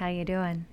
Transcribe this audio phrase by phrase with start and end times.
[0.00, 0.64] How you doing?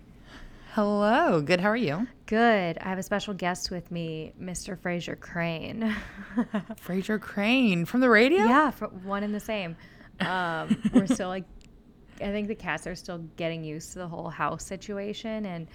[0.72, 1.42] Hello.
[1.42, 1.60] Good.
[1.60, 2.08] How are you?
[2.28, 2.78] Good.
[2.78, 4.78] I have a special guest with me, Mr.
[4.78, 5.94] Frasier Crane.
[6.82, 8.46] Frasier Crane from the radio?
[8.46, 8.72] yeah,
[9.04, 9.76] one and the same.
[10.22, 11.44] Um, we're still like,
[12.22, 15.68] I think the cats are still getting used to the whole house situation, and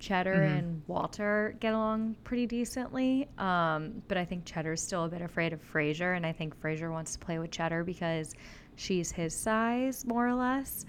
[0.00, 3.28] Cheddar and Walter get along pretty decently.
[3.38, 6.90] Um, but I think Cheddar's still a bit afraid of Fraser, and I think Fraser
[6.90, 8.34] wants to play with Cheddar because
[8.74, 10.84] she's his size, more or less.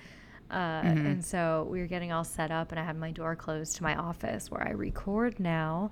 [0.49, 3.75] Uh, And so we were getting all set up, and I had my door closed
[3.77, 5.89] to my office where I record now.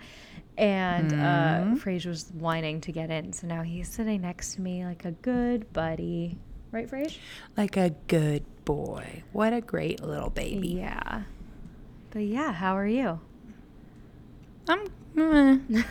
[0.58, 4.86] And uh, Fraser was whining to get in, so now he's sitting next to me
[4.86, 6.38] like a good buddy,
[6.72, 7.20] right, Fraser?
[7.58, 9.24] Like a good boy.
[9.34, 10.70] What a great little baby.
[10.70, 11.24] Yeah.
[12.12, 13.20] But yeah, how are you?
[14.70, 14.88] I'm.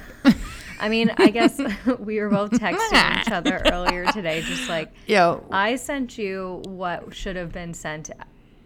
[0.81, 1.61] I mean, I guess
[1.99, 5.45] we were both texting each other earlier today, just like Yo.
[5.51, 8.11] I sent you what should have been sent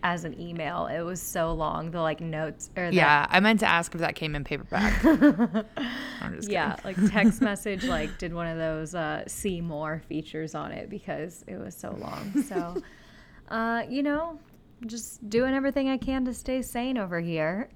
[0.03, 0.87] as an email.
[0.87, 4.01] It was so long, the like notes or the, yeah, I meant to ask if
[4.01, 5.05] that came in paperback.
[6.21, 10.55] I'm just yeah, like text message like did one of those uh, see more features
[10.55, 12.43] on it because it was so long.
[12.43, 12.83] So,
[13.49, 14.39] uh, you know,
[14.87, 17.69] just doing everything I can to stay sane over here.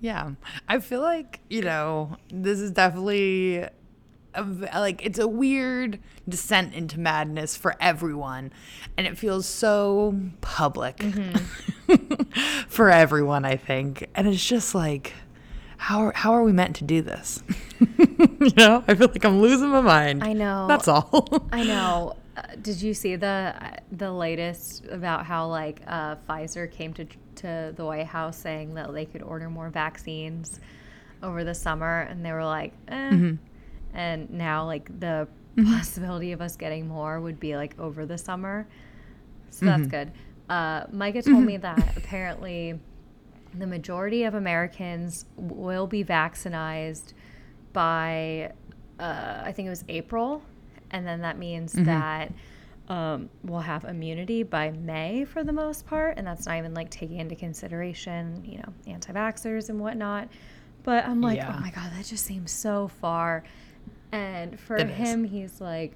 [0.00, 0.32] Yeah.
[0.68, 3.66] I feel like, you know, this is definitely
[4.36, 5.98] a like it's a weird
[6.28, 8.52] descent into madness for everyone
[8.96, 11.02] and it feels so public
[12.68, 14.08] for everyone, I think.
[14.14, 15.12] And it's just like
[15.78, 17.42] how are, how are we meant to do this?
[17.98, 20.24] you know, I feel like I'm losing my mind.
[20.24, 20.66] I know.
[20.66, 21.48] That's all.
[21.52, 22.16] I know.
[22.36, 23.54] Uh, did you see the
[23.92, 28.92] the latest about how like uh, Pfizer came to to the White House saying that
[28.92, 30.60] they could order more vaccines
[31.22, 33.32] over the summer, and they were like, eh.
[33.94, 35.28] And now like the
[35.64, 38.66] possibility of us getting more would be like over the summer,
[39.50, 40.12] so that's good.
[40.48, 42.78] Uh, Micah told me that apparently
[43.54, 47.12] the majority of Americans will be vaccinated
[47.72, 48.52] by
[49.00, 50.42] uh, I think it was April,
[50.90, 52.32] and then that means that
[52.88, 56.90] um, we'll have immunity by May for the most part, and that's not even like
[56.90, 60.28] taking into consideration you know anti-vaxxers and whatnot.
[60.82, 61.54] But I'm like, Yeah.
[61.56, 63.42] oh my god, that just seems so far.
[64.16, 64.96] And for It is.
[64.96, 65.92] him, he's like,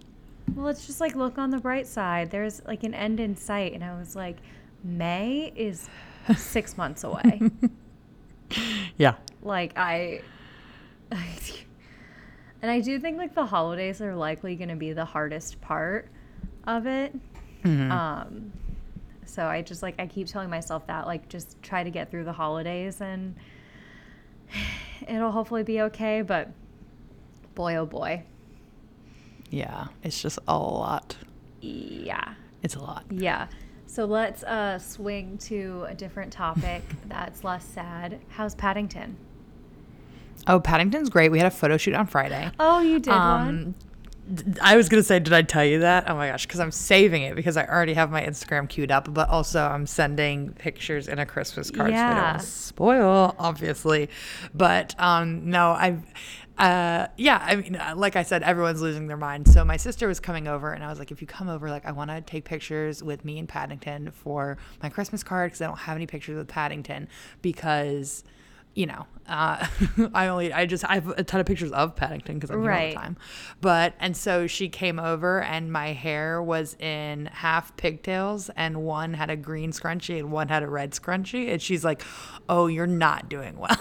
[0.55, 2.31] well, let's just like look on the bright side.
[2.31, 4.37] There's like an end in sight, and I was like,
[4.85, 5.89] May is
[6.37, 7.41] six months away.
[8.99, 9.15] yeah.
[9.43, 10.21] like I,
[11.11, 16.09] and I do think like the holidays are likely going to be the hardest part
[16.67, 17.15] of it.
[17.65, 18.53] Um,
[19.25, 22.25] so I just like I keep telling myself that like just try to get through
[22.25, 23.35] the holidays and
[25.09, 26.21] it'll hopefully be okay.
[26.23, 26.51] But
[27.61, 28.23] boy, oh boy,
[29.51, 29.89] Yeah.
[30.03, 31.17] It's just a lot.
[31.61, 32.35] yeah.
[32.63, 33.05] It's a lot.
[33.11, 33.49] Yeah.
[33.87, 38.19] So let's uh, swing to a different topic that's less sad.
[38.31, 39.17] How's Paddington?
[40.47, 41.31] Oh, Paddington's great.
[41.31, 42.51] We had a photo shoot on Friday.
[42.59, 43.19] Oh, you did one.
[43.19, 43.75] Um,
[44.35, 46.09] d- I was gonna say, did I tell you that?
[46.09, 49.13] Oh my gosh, because I'm saving it because I already have my Instagram queued up,
[49.13, 51.91] but also I'm sending pictures in a Christmas card.
[51.91, 52.37] So I don't Yeah.
[52.39, 54.09] spoil, obviously.
[54.55, 56.03] But um, no, I've.
[56.61, 59.49] Uh, yeah, I mean, uh, like I said, everyone's losing their mind.
[59.49, 61.87] So my sister was coming over, and I was like, if you come over, like,
[61.87, 65.67] I want to take pictures with me and Paddington for my Christmas card because I
[65.67, 67.09] don't have any pictures with Paddington
[67.41, 68.25] because
[68.75, 69.67] you know, uh,
[70.15, 72.71] I only, I just, I have a ton of pictures of Paddington because I'm here
[72.71, 72.91] all Right.
[72.95, 73.17] the time.
[73.61, 79.15] But, and so she came over and my hair was in half pigtails and one
[79.15, 81.51] had a green scrunchie and one had a red scrunchie.
[81.53, 82.03] And she's like,
[82.49, 83.77] oh, you're not doing well.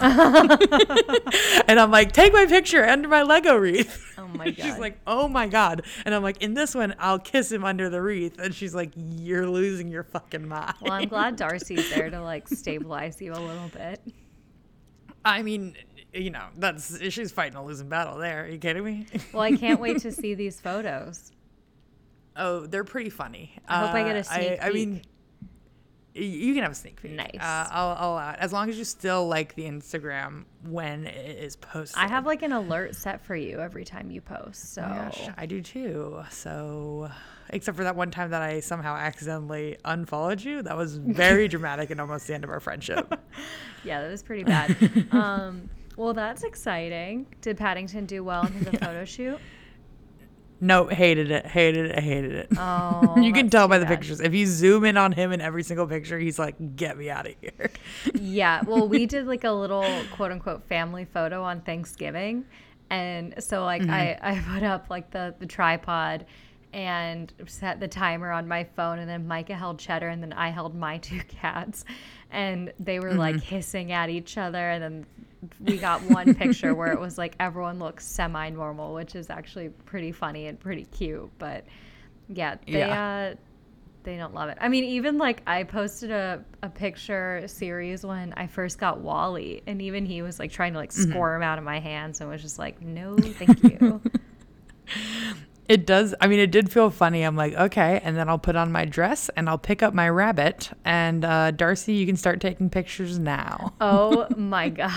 [1.66, 4.14] and I'm like, take my picture under my Lego wreath.
[4.18, 4.56] Oh my God.
[4.56, 5.82] She's like, oh my God.
[6.04, 8.38] And I'm like, in this one, I'll kiss him under the wreath.
[8.38, 10.74] And she's like, you're losing your fucking mind.
[10.80, 14.00] Well, I'm glad Darcy's there to like stabilize you a little bit.
[15.24, 15.76] I mean,
[16.12, 18.44] you know, that's she's fighting a losing battle there.
[18.44, 19.06] Are you kidding me?
[19.32, 21.32] Well, I can't wait to see these photos.
[22.36, 23.54] oh, they're pretty funny.
[23.68, 25.04] I hope I get a Uh, sneak I, mean, peek.
[26.16, 27.12] y- you can have a sneak peek.
[27.12, 27.30] Nice.
[27.38, 28.32] Uh, I'll, I'll allow.
[28.38, 31.98] As long as you still like the Instagram when it is posted.
[32.02, 34.72] I have like an alert set for you every time you post.
[34.74, 36.22] So Oh gosh, I do too.
[36.30, 37.10] So,
[37.52, 41.90] except for that one time that I somehow accidentally unfollowed you, that was very dramatic
[41.90, 43.18] and almost the end of our friendship.
[43.84, 44.76] yeah, that was pretty bad.
[45.12, 47.26] um, well, that's exciting.
[47.40, 49.38] Did Paddington do well in the photo shoot?
[50.62, 52.48] No, hated it, hated it, hated it.
[52.58, 53.98] Oh, you can tell by the bad.
[53.98, 54.20] pictures.
[54.20, 57.26] If you zoom in on him in every single picture, he's like, "Get me out
[57.26, 57.70] of here."
[58.12, 58.62] Yeah.
[58.66, 62.44] Well, we did like a little quote unquote family photo on Thanksgiving.
[62.90, 66.26] And so like I, I put up like the, the tripod
[66.72, 68.98] and set the timer on my phone.
[68.98, 71.84] And then Micah held Cheddar, and then I held my two cats.
[72.30, 74.70] And they were like hissing at each other.
[74.70, 75.06] And then
[75.60, 79.70] we got one picture where it was like everyone looks semi normal, which is actually
[79.86, 81.30] pretty funny and pretty cute.
[81.38, 81.64] But
[82.28, 83.32] yeah, they, Yeah.
[83.32, 83.36] Uh,
[84.02, 84.56] they don't love it.
[84.60, 89.62] I mean, even like I posted a, a picture series when I first got Wally,
[89.66, 92.40] and even he was like trying to like squirm out of my hands and was
[92.40, 94.00] just like, no, thank you.
[95.70, 96.16] It does.
[96.20, 97.22] I mean, it did feel funny.
[97.22, 98.00] I'm like, okay.
[98.02, 100.68] And then I'll put on my dress and I'll pick up my rabbit.
[100.84, 103.72] And uh, Darcy, you can start taking pictures now.
[103.80, 104.90] oh my God.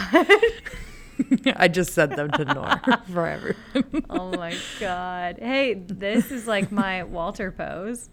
[1.56, 2.81] I just sent them to Nor
[3.14, 4.06] for everyone.
[4.10, 5.38] oh my God.
[5.38, 8.10] Hey, this is like my Walter pose.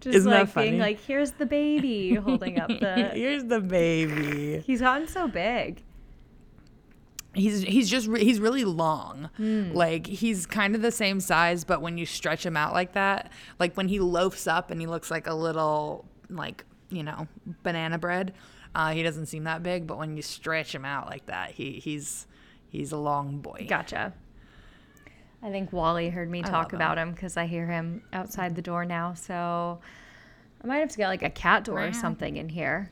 [0.00, 3.10] Just Isn't that like being like, here's the baby holding up the.
[3.14, 4.62] Here's the baby.
[4.66, 5.82] He's gotten so big.
[7.34, 9.30] He's he's just re- he's really long.
[9.36, 9.70] Hmm.
[9.72, 13.30] Like he's kind of the same size, but when you stretch him out like that,
[13.60, 17.28] like when he loafs up and he looks like a little like you know
[17.62, 18.34] banana bread,
[18.74, 19.86] uh, he doesn't seem that big.
[19.86, 22.26] But when you stretch him out like that, he he's
[22.68, 23.66] he's a long boy.
[23.68, 24.12] Gotcha.
[25.42, 28.84] I think Wally heard me talk about him because I hear him outside the door
[28.84, 29.14] now.
[29.14, 29.80] So
[30.62, 32.90] I might have to get like a cat door or something in here.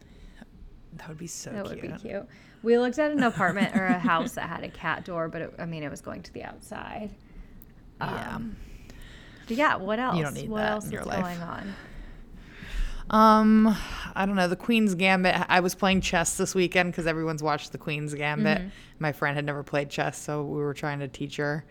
[0.94, 1.82] That would be so That cute.
[1.82, 2.26] would be cute.
[2.68, 5.54] We looked at an apartment or a house that had a cat door, but it,
[5.58, 7.08] I mean, it was going to the outside.
[7.98, 8.34] Yeah.
[8.36, 8.56] Um,
[9.46, 10.20] But yeah, what else?
[10.20, 11.22] don't need what that else in your is life.
[11.22, 11.74] going on?
[13.08, 13.74] Um,
[14.14, 14.48] I don't know.
[14.48, 15.34] The Queen's Gambit.
[15.48, 18.58] I was playing chess this weekend because everyone's watched the Queen's Gambit.
[18.58, 18.68] Mm-hmm.
[18.98, 21.64] My friend had never played chess, so we were trying to teach her.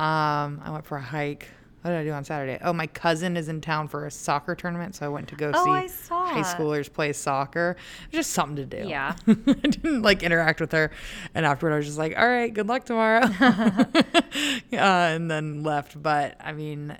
[0.00, 1.46] Um, I went for a hike.
[1.82, 2.58] What did I do on Saturday?
[2.62, 5.50] Oh, my cousin is in town for a soccer tournament, so I went to go
[5.52, 7.76] Oh, see high schoolers play soccer.
[8.12, 8.88] Just something to do.
[8.88, 9.16] Yeah.
[9.26, 10.92] I didn't like interact with her,
[11.34, 16.00] and afterward I was just like, "All right, good luck tomorrow," uh, and then left.
[16.00, 16.96] But I mean,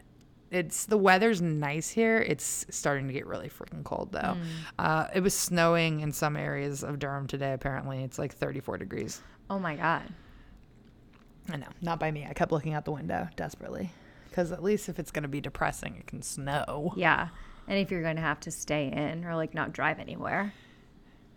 [0.51, 2.19] it's the weather's nice here.
[2.19, 4.37] It's starting to get really freaking cold though.
[4.81, 7.53] Uh, it was snowing in some areas of Durham today.
[7.53, 9.21] Apparently, it's like 34 degrees.
[9.49, 10.03] Oh my God.
[11.53, 12.27] I know, not by me.
[12.29, 13.93] I kept looking out the window desperately
[14.33, 16.95] because at least if it's going to be depressing, it can snow.
[16.97, 17.29] Yeah.
[17.69, 20.55] And if you're going to have to stay in or like not drive anywhere.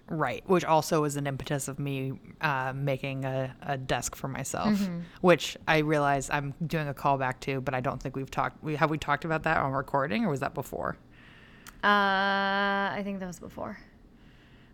[0.07, 4.79] Right, which also was an impetus of me uh, making a, a desk for myself,
[5.21, 8.63] which I realize I'm doing a callback to, but I don't think we've talked.
[8.63, 10.95] We have we talked about that on recording, or was that before?
[11.83, 13.79] Uh, I think that was before.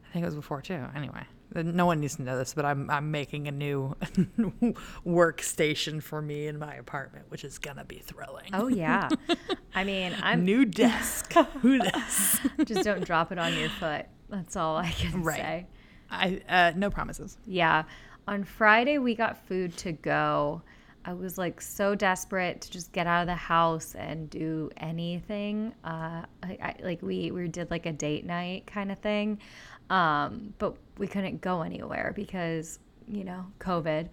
[0.09, 0.83] I think it was before too.
[0.93, 1.23] Anyway,
[1.53, 3.95] no one needs to know this, but I'm I'm making a new
[5.05, 8.49] workstation for me in my apartment, which is gonna be thrilling.
[8.53, 9.09] Oh yeah.
[9.75, 11.33] I mean, I'm new desk.
[11.61, 12.39] Who this?
[12.65, 14.05] just don't drop it on your foot.
[14.29, 15.37] That's all I can Right.
[15.37, 15.67] say.
[16.09, 17.37] I uh, no promises.
[17.45, 17.83] Yeah.
[18.27, 20.61] On Friday we got food to go.
[21.03, 25.73] I was like so desperate to just get out of the house and do anything.
[25.83, 29.39] Uh, I, I, like we we did like a date night kind of thing,
[29.91, 34.09] um, but we couldn't go anywhere because you know COVID.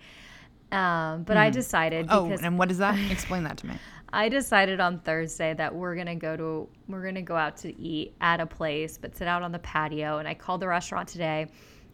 [0.71, 2.99] Um, but I decided Oh, because and what is that?
[3.11, 3.75] Explain that to me.
[4.13, 8.15] I decided on Thursday that we're gonna go to we're gonna go out to eat
[8.21, 10.19] at a place, but sit out on the patio.
[10.19, 11.47] And I called the restaurant today,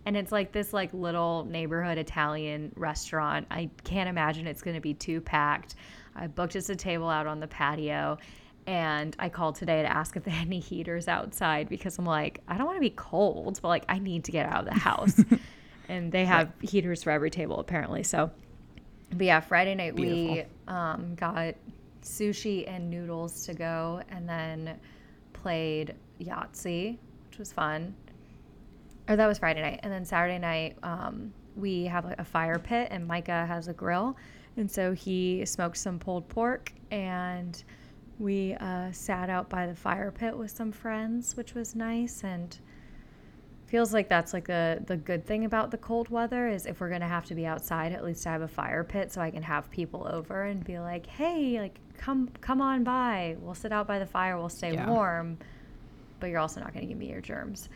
[0.06, 3.46] and it's like this like little neighborhood Italian restaurant.
[3.50, 5.74] I can't imagine it's gonna be too packed.
[6.16, 8.16] I booked us a table out on the patio,
[8.66, 12.40] and I called today to ask if they had any heaters outside because I'm like
[12.48, 14.78] I don't want to be cold, but like I need to get out of the
[14.78, 15.20] house.
[15.88, 18.02] and they have heaters for every table apparently.
[18.02, 18.30] So,
[19.12, 21.54] but yeah, Friday night we um, got
[22.02, 24.78] sushi and noodles to go, and then
[25.32, 27.94] played Yahtzee, which was fun.
[29.08, 32.58] Or that was Friday night, and then Saturday night um, we have like a fire
[32.58, 34.16] pit, and Micah has a grill,
[34.56, 37.62] and so he smoked some pulled pork, and
[38.18, 42.56] we uh, sat out by the fire pit with some friends, which was nice, and
[43.66, 46.90] feels like that's like the the good thing about the cold weather is if we're
[46.90, 49.42] gonna have to be outside at least i have a fire pit so i can
[49.42, 53.86] have people over and be like hey like come come on by we'll sit out
[53.88, 54.88] by the fire we'll stay Yeah.
[54.88, 55.38] warm
[56.20, 57.68] but you're also not gonna give me your germs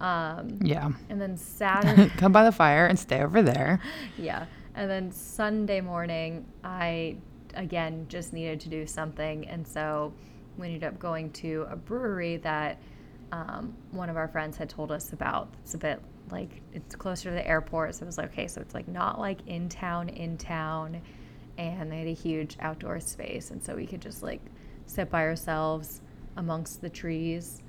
[0.00, 0.90] um, Yeah.
[1.08, 3.80] and then saturday Come by the fire and stay over there.
[4.18, 4.44] yeah.
[4.74, 7.16] And then Sunday morning, I
[7.54, 9.46] again just needed to do something.
[9.48, 10.12] And so
[10.58, 12.78] we ended up going to a brewery that
[13.32, 15.48] um, one of our friends had told us about.
[15.62, 17.94] It's a bit like it's closer to the airport.
[17.94, 21.00] So it was like, okay, so it's like not like in town, in town.
[21.58, 23.50] And they had a huge outdoor space.
[23.50, 24.40] And so we could just like
[24.86, 26.00] sit by ourselves
[26.36, 27.62] amongst the trees.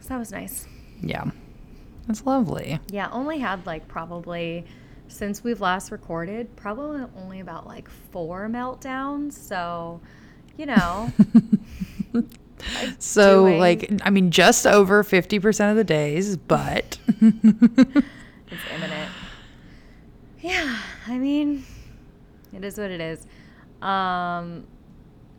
[0.00, 0.66] So that was nice.
[1.02, 1.30] Yeah.
[2.06, 2.78] That's lovely.
[2.90, 4.66] Yeah, only had like probably
[5.08, 9.32] since we've last recorded, probably only about like four meltdowns.
[9.34, 10.00] So
[10.56, 11.12] you know.
[12.98, 19.10] So, doing- like, I mean, just over 50% of the days, but It's imminent.
[20.40, 21.64] Yeah, I mean,
[22.54, 23.20] it is what it is.
[23.82, 24.66] Um,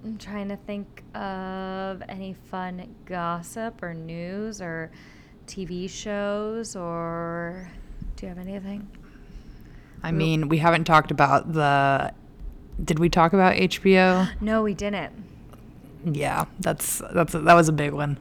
[0.03, 4.91] I'm trying to think of any fun gossip or news or
[5.47, 7.71] TV shows or
[8.17, 8.87] do you have anything?
[10.05, 12.13] I mean, we haven't talked about the.
[12.83, 14.29] Did we talk about HBO?
[14.41, 15.13] No, we didn't.
[16.03, 18.17] Yeah, that's that's that was a big one.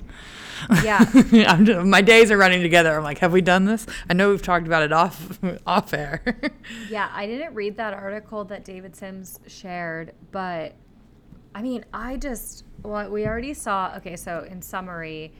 [0.82, 1.04] Yeah.
[1.62, 2.96] Just, my days are running together.
[2.96, 3.86] I'm like, have we done this?
[4.08, 6.22] I know we've talked about it off off air.
[6.88, 10.74] Yeah, I didn't read that article that David Sims shared, but
[11.54, 13.94] I mean, I just what we already saw.
[13.96, 15.32] Okay, so in summary,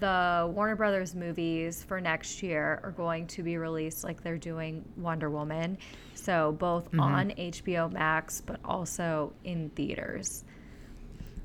[0.00, 4.84] the Warner Brothers movies for next year are going to be released like they're doing
[4.96, 5.78] Wonder Woman.
[6.14, 7.00] So both mm-hmm.
[7.00, 10.44] on HBO Max, but also in theaters.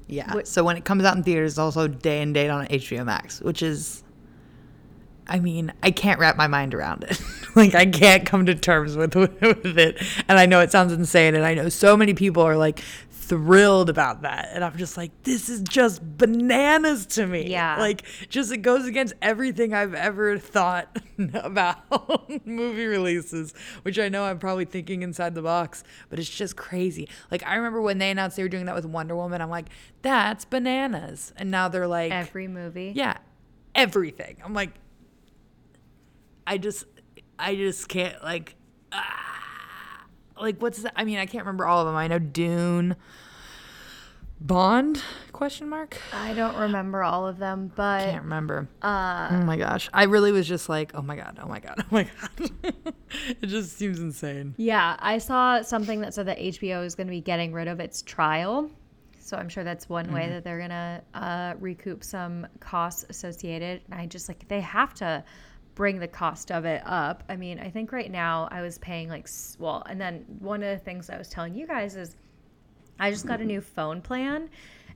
[0.07, 0.41] yeah.
[0.43, 3.41] So when it comes out in theaters, it's also day and date on HBO Max,
[3.41, 4.03] which is.
[5.31, 7.21] I mean, I can't wrap my mind around it.
[7.55, 10.01] like, I can't come to terms with, with it.
[10.27, 11.35] And I know it sounds insane.
[11.35, 12.83] And I know so many people are like
[13.29, 14.50] thrilled about that.
[14.53, 17.48] And I'm just like, this is just bananas to me.
[17.50, 17.77] Yeah.
[17.77, 21.00] Like, just it goes against everything I've ever thought
[21.33, 26.57] about movie releases, which I know I'm probably thinking inside the box, but it's just
[26.57, 27.07] crazy.
[27.31, 29.67] Like, I remember when they announced they were doing that with Wonder Woman, I'm like,
[30.01, 31.31] that's bananas.
[31.38, 32.93] And now they're like, Every movie.
[32.95, 33.17] yeah,
[33.75, 34.38] everything.
[34.43, 34.71] I'm like,
[36.48, 36.86] I just,
[37.38, 38.55] I just can't like,
[38.91, 39.38] ah,
[40.41, 40.93] like what's that?
[40.96, 41.96] I mean, I can't remember all of them.
[41.96, 42.96] I know Dune,
[44.41, 45.01] Bond?
[45.34, 45.98] Question mark.
[46.13, 48.69] I don't remember all of them, but Can't remember.
[48.81, 51.75] uh, oh my gosh, I really was just like, oh my god, oh my god,
[51.79, 52.53] oh my god.
[53.41, 54.53] it just seems insane.
[54.58, 57.79] Yeah, I saw something that said that HBO is going to be getting rid of
[57.79, 58.69] its trial.
[59.19, 63.81] So I'm sure that's one way that they're going to uh, recoup some costs associated.
[63.91, 65.24] And I just like, they have to
[65.79, 67.24] bring the cost of it up.
[67.29, 70.77] I mean, I think right now I was paying like, well, and then one of
[70.77, 72.17] the things I was telling you guys is
[73.00, 74.50] I just got a new phone plan,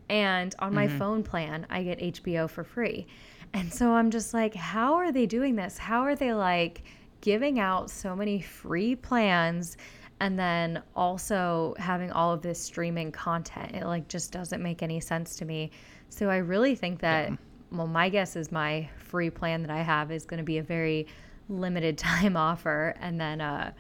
[0.10, 0.98] and on my mm-hmm.
[0.98, 3.08] phone plan, I get HBO for free.
[3.54, 5.78] And so I'm just like, how are they doing this?
[5.78, 6.84] How are they like
[7.22, 9.78] giving out so many free plans
[10.20, 13.74] and then also having all of this streaming content?
[13.74, 15.72] It like just doesn't make any sense to me.
[16.10, 17.32] So I really think that,
[17.74, 20.64] well, my guess is my free plan that I have is going to be a
[20.64, 21.08] very
[21.50, 22.96] limited time offer.
[23.00, 23.74] And then, uh,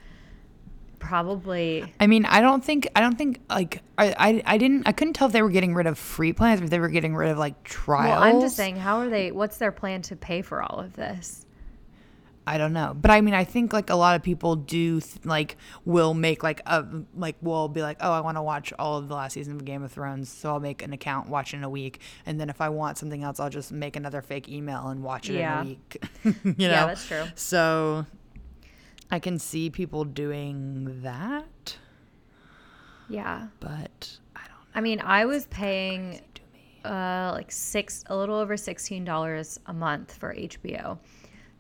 [0.99, 4.93] probably I mean, I don't think, I don't think like, I, I, I didn't, I
[4.93, 7.15] couldn't tell if they were getting rid of free plans or if they were getting
[7.15, 8.21] rid of like trials.
[8.21, 9.31] Well, I'm just saying, how are they?
[9.31, 11.45] What's their plan to pay for all of this?
[12.45, 15.23] I don't know, but I mean, I think like a lot of people do th-
[15.23, 16.85] like will make like a
[17.15, 19.63] like will be like, oh, I want to watch all of the last season of
[19.63, 22.49] Game of Thrones, so I'll make an account, watch it in a week, and then
[22.49, 25.61] if I want something else, I'll just make another fake email and watch it Yeah.
[25.61, 26.03] in a week.
[26.23, 27.23] you know, Yeah, that's true.
[27.35, 28.05] So
[29.09, 31.77] I can see people doing that,
[33.09, 34.55] Yeah, but I don't know.
[34.75, 36.19] I mean, I was paying
[36.83, 40.97] uh, like six, a little over sixteen dollars a month for HBO.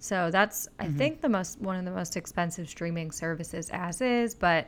[0.03, 4.35] So that's, I think, the most one of the most expensive streaming services as is.
[4.35, 4.67] But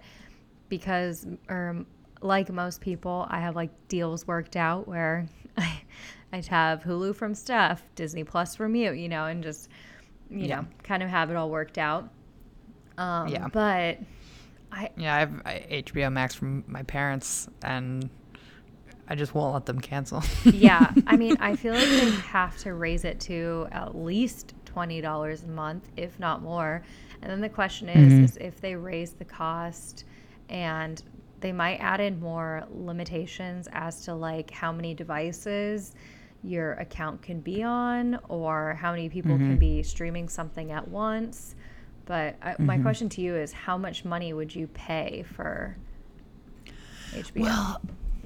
[0.69, 1.83] because, or
[2.21, 5.27] like most people, I have like deals worked out where
[5.57, 5.81] I,
[6.31, 9.67] I'd have Hulu from Stuff, Disney Plus from you, you know, and just,
[10.29, 10.61] you Yeah.
[10.61, 12.09] know, kind of have it all worked out.
[12.97, 13.49] Um, Yeah.
[13.49, 13.99] But
[14.71, 15.31] I, Yeah, I have
[15.85, 18.09] HBO Max from my parents, and
[19.09, 20.23] I just won't let them cancel.
[20.45, 24.99] yeah, I mean, I feel like they have to raise it to at least twenty
[24.99, 26.83] dollars a month, if not more.
[27.21, 28.23] And then the question is, Mm-hmm.
[28.25, 30.03] is if they raise the cost,
[30.49, 31.01] and
[31.39, 35.93] they might add in more limitations as to like how many devices
[36.43, 39.47] your account can be on, or how many people Mm-hmm.
[39.51, 41.55] can be streaming something at once.
[42.05, 42.65] But I, Mm-hmm.
[42.65, 45.77] my question to you is, how much money would you pay for
[47.13, 47.41] HBO?
[47.43, 47.81] Well,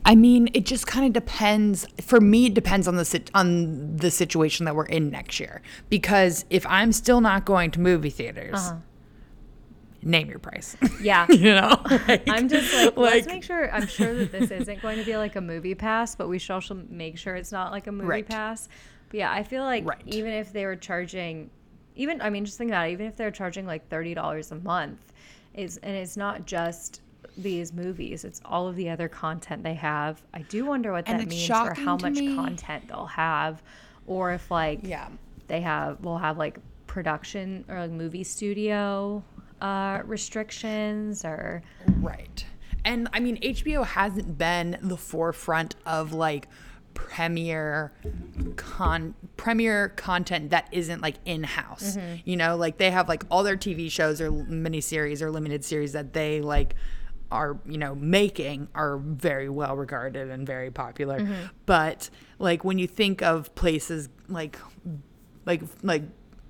[0.05, 1.85] I mean, it just kind of depends.
[2.01, 5.61] For me, it depends on the sit- on the situation that we're in next year.
[5.89, 8.75] Because if I'm still not going to movie theaters, Uh-huh.
[10.01, 10.77] name your price.
[11.01, 11.27] yeah.
[11.29, 13.71] you know, Like- I'm just like, let's make sure.
[13.73, 16.53] I'm sure that this isn't going to be like a movie pass, but we should
[16.53, 18.27] also make sure it's not like a movie Right.
[18.27, 18.69] pass.
[19.09, 20.01] But yeah, I feel like Right.
[20.05, 21.49] even if they were charging,
[21.95, 22.91] even I mean, just think about it.
[22.93, 24.99] Even if they're charging like thirty dollars a month,
[25.53, 27.01] is and it's not just
[27.41, 30.21] these movies; it's all of the other content they have.
[30.33, 33.61] I do wonder what And that means for how much me- content they'll have,
[34.07, 35.09] or if like yeah.
[35.47, 39.23] they have will have like production or like movie studio
[39.61, 42.45] uh, restrictions or Right.
[42.85, 46.47] And I mean, HBO hasn't been the forefront of like
[46.93, 47.93] premiere
[48.55, 53.55] con premiere content that isn't like in-house you know like they have like all their
[53.55, 56.75] tv shows or miniseries or limited series that they like
[57.31, 61.45] are you know making are very well regarded and very popular mm-hmm.
[61.65, 62.09] but
[62.39, 64.57] like when you think of places like
[65.45, 66.03] like like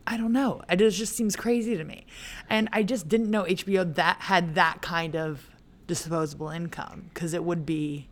[0.10, 0.64] I don't know.
[0.68, 2.08] It just just seems crazy to me.
[2.50, 5.52] And I just didn't know HBO that had that kind of
[5.86, 8.10] disposable income because it would be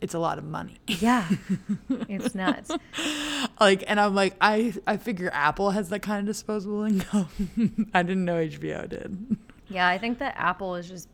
[0.00, 0.78] it's a lot of money.
[0.86, 1.28] Yeah.
[2.08, 2.70] it's nuts.
[3.60, 7.88] like and I'm like I I figure Apple has that kind of disposable income.
[7.94, 9.36] I didn't know HBO did.
[9.68, 11.08] Yeah, I think that Apple is just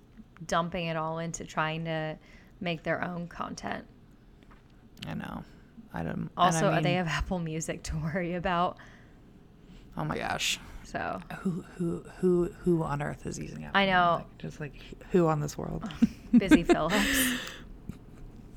[0.47, 2.19] dumping it all into trying to
[2.61, 3.85] make their own content.
[5.07, 5.45] I know.
[5.95, 8.79] I don't Also, I they have Apple Music to worry about.
[9.97, 10.59] Oh my gosh.
[10.85, 13.81] So, Who who who who on earth is using Apple?
[13.81, 14.17] I know.
[14.17, 14.39] Music?
[14.39, 15.89] Just like who on this world?
[16.37, 17.35] Busy Phillips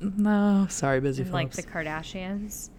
[0.00, 2.70] no, sorry, busy and like the Kardashians.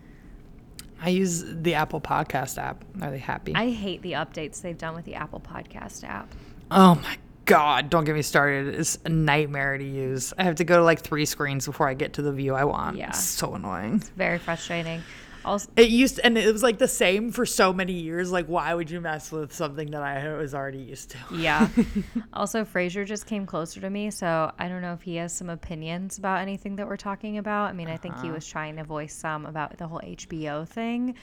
[1.01, 2.83] I use the Apple Podcast app.
[3.01, 3.53] Are they happy?
[3.55, 6.33] I hate the updates they've done with the Apple Podcast app.
[6.71, 7.89] oh my god!
[7.89, 8.75] Don't get me started.
[8.75, 10.33] It's a nightmare to use.
[10.37, 12.65] I have to go to like three screens before I get to the view I
[12.65, 12.97] want.
[12.97, 13.09] Yeah.
[13.09, 13.95] It's so annoying.
[13.95, 15.01] It's Very frustrating.
[15.45, 18.31] Also, It used and it was like the same for so many years.
[18.33, 21.17] Like, why would you mess with something that I was already used to?
[21.33, 21.69] yeah.
[22.33, 25.49] also, Fraser just came closer to me, so I don't know if he has some
[25.49, 27.69] opinions about anything that we're talking about.
[27.69, 28.25] I mean, I think Uh-huh.
[28.25, 31.15] he was trying to voice some about the whole HBO thing,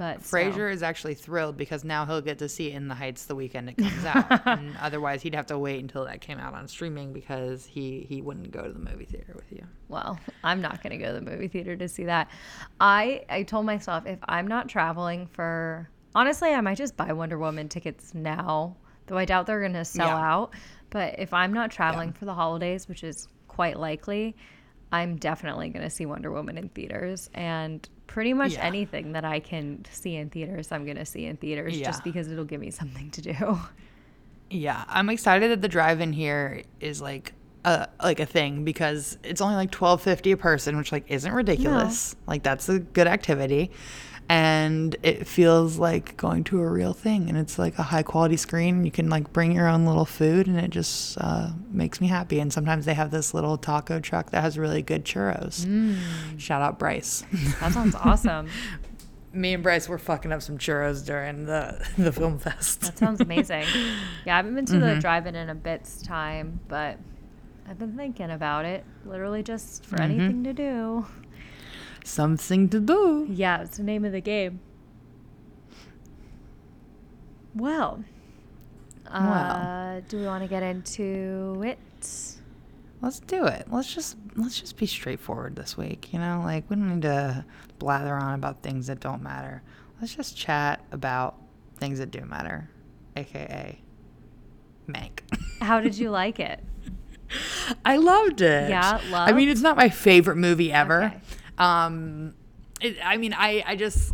[0.00, 0.40] but still.
[0.40, 3.34] Frasier is actually thrilled because now he'll get to see it In the Heights the
[3.34, 4.46] weekend it comes out.
[4.46, 8.22] and otherwise, he'd have to wait until that came out on streaming because he he
[8.22, 9.62] wouldn't go to the movie theater with you.
[9.88, 12.30] well, I'm not going to go to the movie theater to see that.
[12.80, 17.38] I I told myself if I'm not traveling for honestly, I might just buy Wonder
[17.38, 18.76] Woman tickets now.
[19.06, 20.32] Though I doubt they're going to sell Yeah.
[20.34, 20.54] out,
[20.88, 24.34] but if I'm not traveling for the holidays, which is quite likely,
[24.92, 28.64] I'm definitely going to see Wonder Woman in theaters and pretty much Yeah.
[28.64, 31.86] anything that I can see in theaters, I'm going to see in theaters Yeah.
[31.86, 33.58] just because it'll give me something to do.
[34.50, 39.40] Yeah, I'm excited that the drive-in here is like a like a thing because it's
[39.40, 42.16] only like 12.50 a person, which like isn't ridiculous.
[42.26, 43.70] Like that's a good activity.
[44.32, 48.36] And it feels like going to a real thing and it's like a high quality
[48.36, 48.84] screen.
[48.84, 52.38] You can like bring your own little food and it just uh, makes me happy.
[52.38, 55.66] And sometimes they have this little taco truck that has really good churros.
[56.38, 57.24] Shout out Bryce.
[57.58, 58.48] That sounds awesome.
[59.32, 62.82] me and Bryce were fucking up some churros during the the film fest.
[62.82, 63.64] That sounds amazing.
[64.26, 64.94] Yeah, I haven't been to Mm-hmm.
[64.94, 66.98] the drive-in in a bit's time, but
[67.68, 68.84] I've been thinking about it.
[69.04, 70.02] Literally just for Mm-hmm.
[70.20, 71.06] anything to do.
[72.04, 73.26] Something to do.
[73.30, 74.60] Yeah, it's the name of the game.
[77.54, 78.04] Well,
[79.06, 81.78] uh, do we want to get into it?
[83.02, 83.66] Let's do it.
[83.70, 86.12] Let's just let's just be straightforward this week.
[86.12, 87.44] You know, like we don't need to
[87.78, 89.62] blather on about things that don't matter.
[90.00, 91.36] Let's just chat about
[91.78, 92.70] things that do matter,
[93.16, 93.80] aka
[94.86, 95.20] Mank.
[95.60, 96.62] How did you like it?
[97.84, 98.70] I loved it.
[98.70, 99.28] Yeah, love.
[99.28, 101.04] I mean, it's not my favorite movie ever.
[101.04, 101.20] Okay.
[101.60, 102.34] Um,
[102.80, 104.12] it, I mean, I I just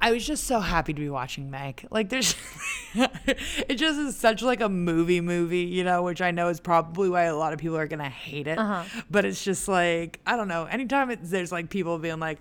[0.00, 1.86] I was just so happy to be watching Mank.
[1.90, 2.34] Like, there's
[2.94, 7.08] it just is such like a movie movie, you know, which I know is probably
[7.08, 8.58] why a lot of people are gonna hate it.
[8.58, 8.84] Uh-huh.
[9.10, 10.64] But it's just like I don't know.
[10.64, 12.38] Anytime it's, there's like people being like.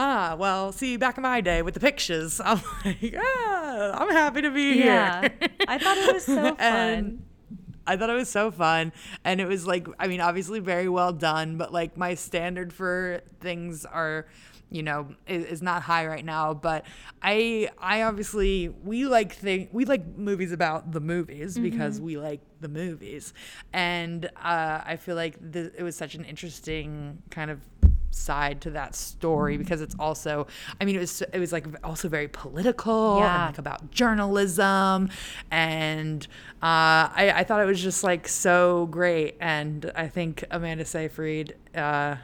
[0.00, 4.42] Ah, well, see, back in my day with the pictures, I'm like, ah, I'm happy
[4.42, 5.22] to be Yeah.
[5.22, 5.32] here.
[5.66, 7.22] I thought it was so And fun.
[7.88, 8.92] I thought it was so fun.
[9.24, 13.22] And it was like, I mean, obviously very well done, but like my standard for
[13.40, 14.26] things are,
[14.70, 16.52] you know, is, is not high right now.
[16.52, 16.84] But
[17.22, 22.40] I, I obviously, we like think, we like movies about the movies because we like
[22.60, 23.32] the movies.
[23.72, 27.60] And uh, I feel like th- it was such an interesting kind of
[28.10, 30.46] side to that story because it's also
[30.80, 33.34] i mean it was it was like also very political Yeah.
[33.36, 35.10] and like about journalism
[35.50, 36.26] and
[36.62, 41.54] uh, I, I thought it was just like so great and i think amanda seyfried
[41.74, 42.16] uh,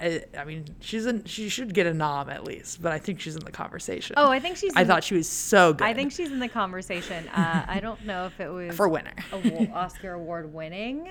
[0.00, 3.20] I, I mean she's in she should get a nom at least but i think
[3.20, 4.72] she's in the conversation Oh, I think she's.
[4.76, 7.28] i thought she was so good I think she's in the conversation.
[7.28, 11.08] Uh, I don't know if it was for winner awa- Oscar award winning.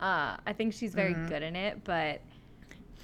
[0.00, 1.28] Uh, I think she's very Mm-hmm.
[1.28, 2.20] good in it, but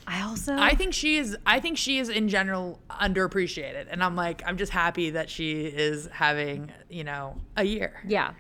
[0.06, 1.36] I also I think she is.
[1.46, 5.62] I think she is in general underappreciated, and I'm like, I'm just happy that she
[5.66, 8.02] is having, you know, a year.
[8.06, 8.32] yeah.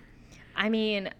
[0.56, 1.10] I mean,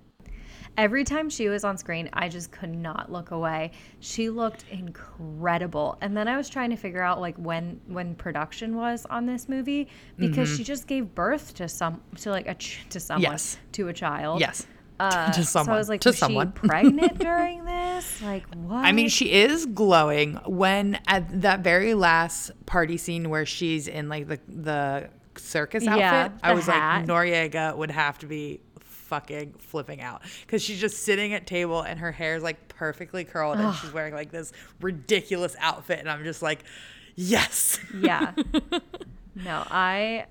[0.77, 3.73] every time she was on screen, I just could not look away.
[4.01, 8.77] She looked incredible, and then I was trying to figure out like when when production
[8.77, 10.57] was on this movie because Mm-hmm.
[10.59, 13.59] she just gave birth to some to like a ch- to someone Yes.
[13.73, 14.41] to a child.
[14.41, 14.67] Yes.
[15.01, 15.77] Uh, To So I someone.
[15.79, 16.53] was like, To was someone.
[16.53, 18.23] pregnant during this?
[18.23, 18.85] Like what?
[18.85, 24.09] I mean, she is glowing when at that very last party scene where she's in
[24.09, 26.39] like the the circus Yeah, outfit.
[26.45, 26.99] I was hat.
[26.99, 31.83] like, Noriega would have to be fucking flipping out because she's just sitting at table
[31.83, 36.25] and her hair's like perfectly curled and she's wearing like this ridiculous outfit and I'm
[36.25, 36.61] just like,
[37.17, 37.79] yes.
[37.99, 38.33] yeah.
[39.37, 40.27] No, I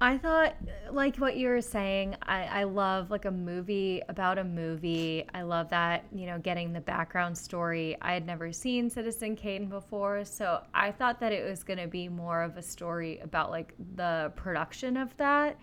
[0.00, 0.54] I thought
[0.92, 5.24] like what you were saying, I, I love like a movie about a movie.
[5.34, 7.96] I love that, you know, getting the background story.
[8.00, 12.08] I had never seen Citizen Kane before, so I thought that it was gonna be
[12.08, 15.58] more of a story about like the production of that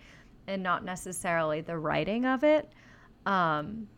[0.46, 2.70] and not necessarily the writing of it.
[3.24, 3.88] Um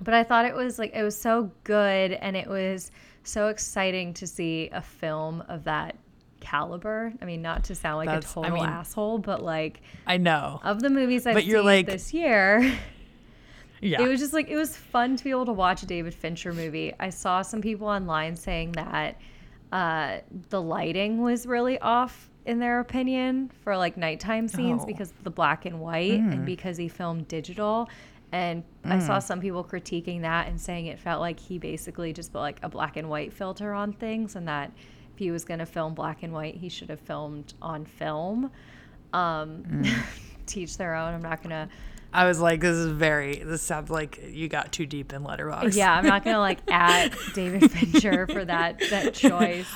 [0.00, 2.92] but I thought it was like it was so good and it was
[3.24, 5.96] so exciting to see a film of that
[6.44, 7.12] caliber.
[7.20, 10.18] I mean, not to sound like That's- a I total mean- asshole, but like I
[10.18, 10.60] know.
[10.62, 12.72] of the movies I've But you're seen like- this year,
[13.80, 14.02] Yeah.
[14.02, 16.52] it was just like it was fun to be able to watch a David Fincher
[16.52, 16.92] movie.
[16.98, 19.20] I saw some people online saying that
[19.72, 20.18] uh,
[20.50, 24.86] the lighting was really off in their opinion for like nighttime scenes Oh.
[24.86, 27.88] because of the black and white and because he filmed digital.
[28.32, 32.32] And I saw some people critiquing that and saying it felt like he basically just
[32.32, 34.72] put like a black and white filter on things and that
[35.14, 38.50] if he was going to film black and white, he should have filmed on film.
[39.12, 39.84] Um,
[40.46, 41.14] teach their own.
[41.14, 41.68] I'm not going to
[42.14, 43.42] I was like, this is very.
[43.42, 45.74] This sounds like you got too deep in Letterboxd.
[45.74, 49.66] Yeah, I'm not gonna like at David Fincher for that that choice.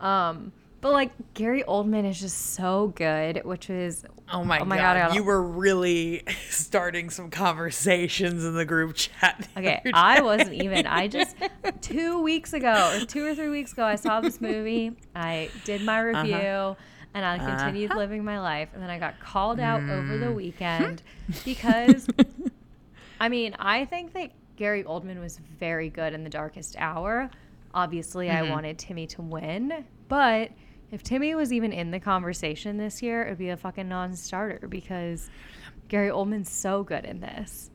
[0.00, 4.76] Um, but like Gary Oldman is just so good, which is Oh my, Oh my
[4.76, 4.96] god.
[4.96, 9.48] God, you were really starting some conversations in the group chat.
[9.54, 9.82] the okay.
[9.94, 10.86] I wasn't even.
[10.86, 11.36] I just
[11.80, 14.92] two weeks ago or two or three weeks ago, I saw this movie.
[15.14, 16.22] I did my uh-huh.
[16.22, 16.76] review.
[17.14, 18.00] And I continued uh-huh.
[18.00, 18.68] living my life.
[18.74, 20.34] And then I got called out over the mm.
[20.34, 21.00] weekend
[21.46, 22.06] because
[23.18, 27.30] I mean, I think that Gary Oldman was very good in The Darkest Hour.
[27.72, 28.52] Obviously, I mm-hmm.
[28.52, 30.50] wanted Timmy to win, but
[30.96, 34.66] if Timmy was even in the conversation this year, it would be a fucking non-starter
[34.66, 35.28] because
[35.88, 37.70] Gary Oldman's so good in this.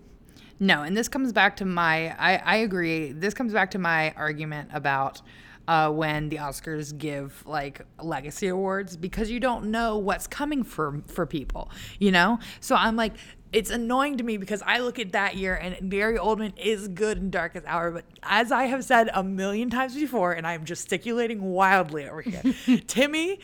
[0.60, 2.16] No, and this comes back to my.
[2.18, 3.12] I, I agree.
[3.12, 5.22] This comes back to my argument about
[5.68, 11.04] uh, when the Oscars give like legacy awards because you don't know what's coming for
[11.06, 11.70] for people.
[12.00, 13.14] You know, so I'm like.
[13.54, 17.18] It's annoying to me because I look at that year and Gary Oldman is good
[17.18, 21.42] in Darkest Hour, but as I have said a million times before, and I'm gesticulating
[21.42, 22.42] wildly over here,
[22.88, 23.40] Timmy,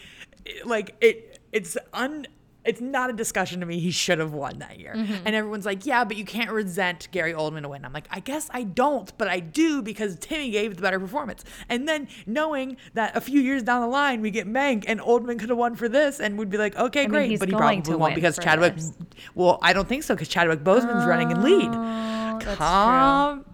[0.63, 2.25] like it, it's un,
[2.67, 3.79] it's not a discussion to me.
[3.79, 4.93] He should have won that year.
[4.95, 5.25] Mm-hmm.
[5.25, 7.85] And everyone's like, yeah, but you can't resent Gary Oldman to win.
[7.85, 11.43] I'm like, I guess I don't, but I do because Timmy gave the better performance.
[11.69, 15.39] And then knowing that a few years down the line we get Mank and Oldman
[15.39, 17.55] could have won for this, and we'd be like, okay, mean, great, he's but he
[17.55, 18.75] probably won't because Chadwick.
[18.75, 18.91] this.
[19.35, 21.69] Well, I don't think so because Chadwick Boseman's running in lead.
[21.71, 23.45] Oh, that's Com-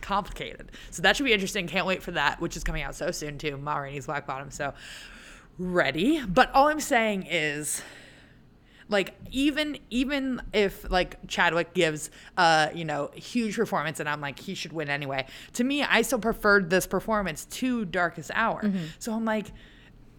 [0.00, 0.72] complicated.
[0.90, 1.66] So that should be interesting.
[1.66, 3.56] Can't wait for that, which is coming out so soon too.
[3.56, 4.50] Ma Rainey's Black Bottom.
[4.50, 4.74] So
[5.58, 6.24] ready.
[6.24, 7.82] But all I'm saying is
[8.88, 14.38] like even even if like Chadwick gives uh you know huge performance and I'm like
[14.38, 15.26] he should win anyway.
[15.54, 18.70] To me I still preferred this performance to Darkest Hour.
[18.98, 19.52] So I'm like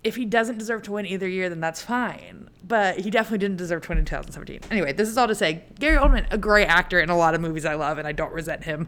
[0.03, 2.49] if he doesn't deserve to win either year then that's fine.
[2.67, 5.63] But he definitely didn't deserve to win in 2017 anyway this is all to say
[5.79, 8.33] Gary Oldman a great actor in a lot of movies I love and I don't
[8.33, 8.87] resent him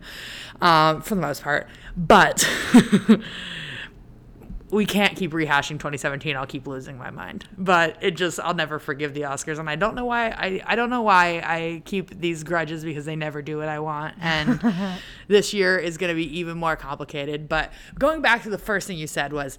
[0.61, 1.67] um, for the most part.
[1.95, 2.47] But
[4.69, 7.47] we can't keep rehashing 2017 i'll keep losing my mind.
[7.57, 9.59] But it just i'll never forgive the oscars.
[9.59, 13.05] And i don't know why i, I don't know why i keep these grudges because
[13.05, 14.15] they never do what i want.
[14.19, 14.61] And
[15.27, 17.47] this year is going to be even more complicated.
[17.47, 19.57] But going back to the first thing you said was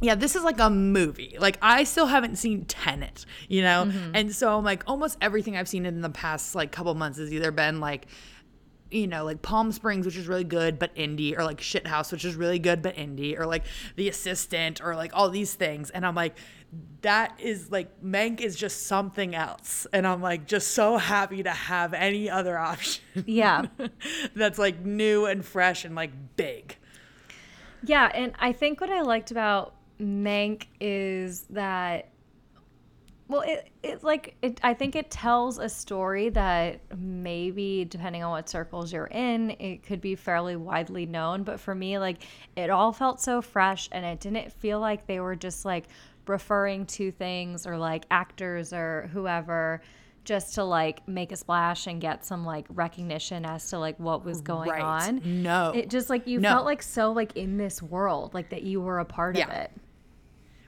[0.00, 1.36] yeah, this is like a movie.
[1.38, 4.10] Like I still haven't seen Tenet, you know, mm-hmm.
[4.14, 7.50] and so like almost everything I've seen in the past like couple months has either
[7.50, 8.06] been like
[8.94, 12.24] you know, like Palm Springs, which is really good, but indie, or like Shithouse, which
[12.24, 13.64] is really good, but indie, or like
[13.96, 15.90] The Assistant, or like all these things.
[15.90, 16.36] And I'm like,
[17.02, 19.86] that is like, Mank is just something else.
[19.92, 23.66] And I'm like, just so happy to have any other option Yeah.
[24.36, 26.76] that's like new and fresh and like big.
[27.82, 32.10] Yeah, and I think what I liked about Mank is that
[33.28, 38.30] well, it it like it I think it tells a story that maybe depending on
[38.30, 42.22] what circles you're in, it could be fairly widely known, but for me like
[42.56, 45.86] it all felt so fresh and it didn't feel like they were just like
[46.26, 49.80] referring to things or like actors or whoever
[50.24, 54.24] just to like make a splash and get some like recognition as to like what
[54.24, 54.80] was going Right.
[54.82, 55.20] on.
[55.42, 55.72] No.
[55.74, 56.48] It just like you No.
[56.50, 59.70] felt like so like in this world, like that you were a part of it.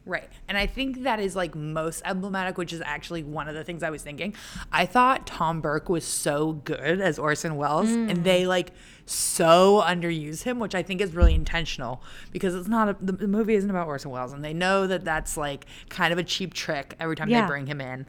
[0.07, 0.29] Right.
[0.47, 3.83] And I think that is like most emblematic, which is actually one of the things
[3.83, 4.35] I was thinking.
[4.73, 8.11] I thought Tom Burke was so good as Orson Welles, Mm.
[8.11, 8.71] and they like
[9.05, 13.29] so underuse him, which I think is really intentional because it's not a, the, the
[13.29, 16.55] movie isn't about Orson Welles, and they know that that's like kind of a cheap
[16.55, 17.41] trick every time Yeah.
[17.43, 18.07] they bring him in.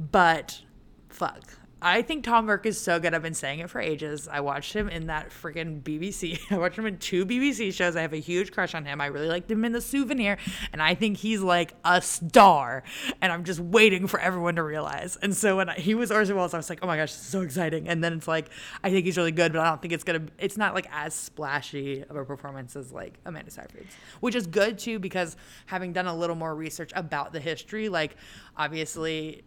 [0.00, 0.62] But
[1.08, 1.42] fuck.
[1.86, 3.14] I think Tom Burke is so good.
[3.14, 4.26] I've been saying it for ages.
[4.26, 6.40] I watched him in that freaking BBC.
[6.50, 7.94] I watched him in two BBC shows.
[7.94, 9.00] I have a huge crush on him.
[9.00, 10.36] I really liked him in The Souvenir,
[10.72, 12.82] and I think he's like a star.
[13.22, 15.16] And I'm just waiting for everyone to realize.
[15.22, 17.42] And so when I, he was Orson Welles, I was like, oh my gosh, so
[17.42, 17.88] exciting.
[17.88, 18.50] And then it's like,
[18.82, 20.26] I think he's really good, but I don't think it's gonna.
[20.40, 24.76] It's not like as splashy of a performance as like Amanda Seyfried's, which is good
[24.80, 28.16] too because having done a little more research about the history, like
[28.56, 29.44] obviously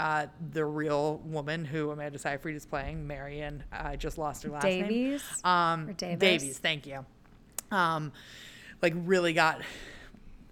[0.00, 3.62] uh, the real woman who Amanda Seyfried is playing, Marion.
[3.70, 5.22] I just lost her last Davies?
[5.44, 5.52] name.
[5.52, 6.18] Um, Or Davis?
[6.18, 6.58] Davies.
[6.58, 7.04] Thank you.
[7.70, 8.12] Um,
[8.82, 9.60] like really got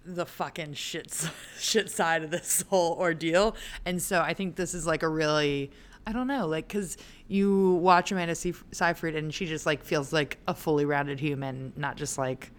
[0.05, 4.85] the fucking shit shit side of this whole ordeal, and so I think this is
[4.87, 5.71] like a really.
[6.07, 10.11] I don't know, like, cause you watch Amanda Seyf- Seyfried and she just like feels
[10.11, 12.51] like a fully rounded human, not just like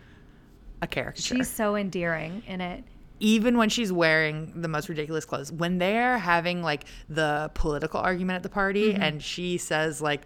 [0.83, 1.22] a character.
[1.22, 2.85] She's so endearing in it.
[3.20, 8.37] Even when she's wearing the most ridiculous clothes when they're having like the political argument
[8.37, 9.02] at the party Mm-hmm.
[9.02, 10.22] and she says like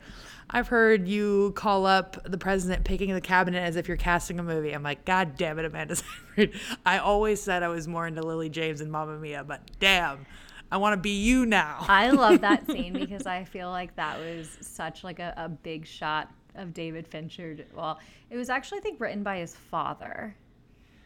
[0.51, 4.43] i've heard you call up the president picking the cabinet as if you're casting a
[4.43, 5.97] movie i'm like god damn it amanda
[6.37, 6.53] Seyfried.
[6.87, 10.25] i always said i was more into lily james and Mamma mia but damn
[10.71, 14.19] i want to be you now I love that scene because I feel like that
[14.19, 17.57] was such like a, a big shot of David Fincher.
[17.75, 17.99] Well,
[18.31, 20.37] it was actually I think written by his father,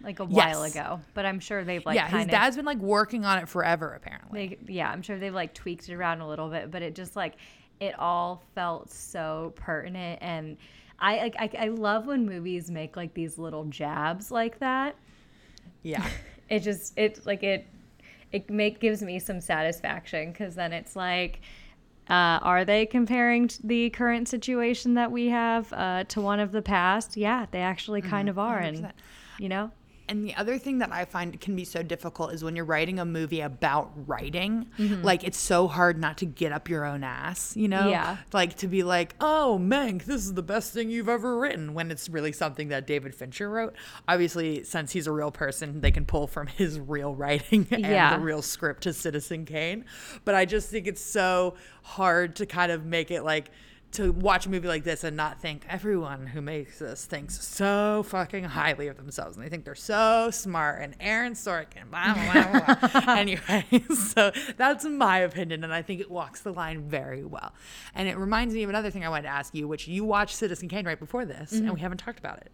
[0.03, 0.75] like a while Yes.
[0.75, 1.01] ago.
[1.15, 4.59] But I'm sure they've like yeah his dad's been like working on it forever apparently
[4.67, 7.17] they, yeah I'm sure they've like tweaked it around a little bit, but it just
[7.17, 7.35] like
[7.81, 10.57] it all felt so pertinent and.
[11.01, 14.97] I like I, I love when movies make like these little jabs like that.
[15.83, 16.05] yeah
[16.49, 17.69] it just it like it
[18.33, 21.41] it make gives me some satisfaction because then it's like
[22.11, 26.51] uh, are they comparing t- the current situation that we have uh, to one of
[26.51, 28.91] the past yeah they actually kind of are and 100%.
[29.39, 29.71] you know
[30.09, 32.99] And the other thing that I find can be so difficult is when you're writing
[32.99, 35.03] a movie about writing, Mm-hmm.
[35.03, 37.89] like it's so hard not to get up your own ass, you know?
[37.89, 38.17] Yeah.
[38.33, 41.91] Like to be like, oh, Mank, this is the best thing you've ever written when
[41.91, 43.75] it's really something that David Fincher wrote.
[44.07, 48.17] Obviously, since he's a real person, they can pull from his real writing and Yeah.
[48.17, 49.85] the real script to Citizen Kane.
[50.25, 53.51] But I just think it's so hard to kind of make it like,
[53.91, 58.05] to watch a movie like this and not think everyone who makes this thinks so
[58.07, 62.77] fucking highly of themselves and they think they're so smart and Aaron Sorkin, blah, blah,
[62.77, 63.15] blah, blah.
[63.17, 67.55] anyway, so that's my opinion and I think it walks the line very well.
[67.95, 70.37] And it reminds me of another thing I wanted to ask you, which you watched
[70.37, 72.51] Citizen Kane right before this and we haven't talked about it.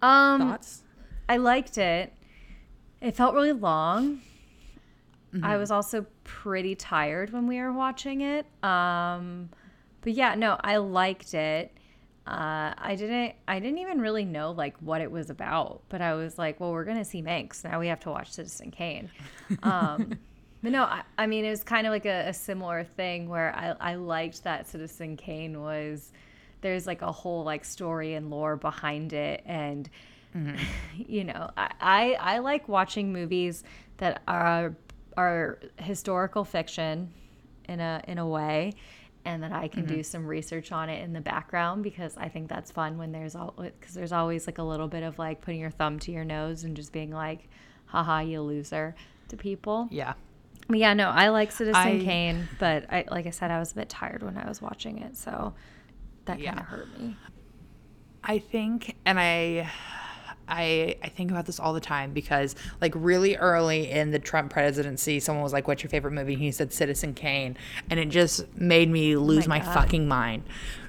[0.00, 0.82] um Thoughts?
[1.28, 2.12] i liked it
[3.00, 4.20] it felt really long
[5.34, 5.44] Mm-hmm.
[5.44, 9.48] i was also pretty tired when we were watching it um
[10.04, 11.74] but yeah no i liked it
[12.26, 13.34] uh, I didn't.
[13.46, 16.72] I didn't even really know like what it was about, but I was like, "Well,
[16.72, 17.78] we're gonna see Manx now.
[17.78, 19.10] We have to watch Citizen Kane."
[19.62, 20.18] Um,
[20.62, 23.54] but no, I, I mean, it was kind of like a, a similar thing where
[23.54, 26.12] I, I liked that Citizen Kane was
[26.62, 29.90] there's like a whole like story and lore behind it, and
[30.96, 33.64] you know, I, I I like watching movies
[33.98, 34.74] that are
[35.18, 37.12] are historical fiction
[37.68, 38.72] in a in a way
[39.24, 40.02] and that I can do mm-hmm.
[40.02, 43.54] some research on it in the background because I think that's fun when there's all
[43.56, 46.64] because there's always like a little bit of like putting your thumb to your nose
[46.64, 47.48] and just being like
[47.86, 48.94] haha you loser
[49.28, 49.88] to people.
[49.90, 50.14] Yeah.
[50.68, 53.72] But yeah, no, I like Citizen I- Kane, but I like I said I was
[53.72, 55.54] a bit tired when I was watching it, so
[56.24, 57.16] that kind of hurt me.
[58.26, 59.70] I think, and I,
[60.48, 64.52] I, I think about this all the time because, like, really early in the Trump
[64.52, 67.56] presidency, someone was like, "What's your favorite movie?" And he said Citizen Kane,
[67.90, 69.74] and it just made me oh lose my, God.
[69.74, 70.42] fucking mind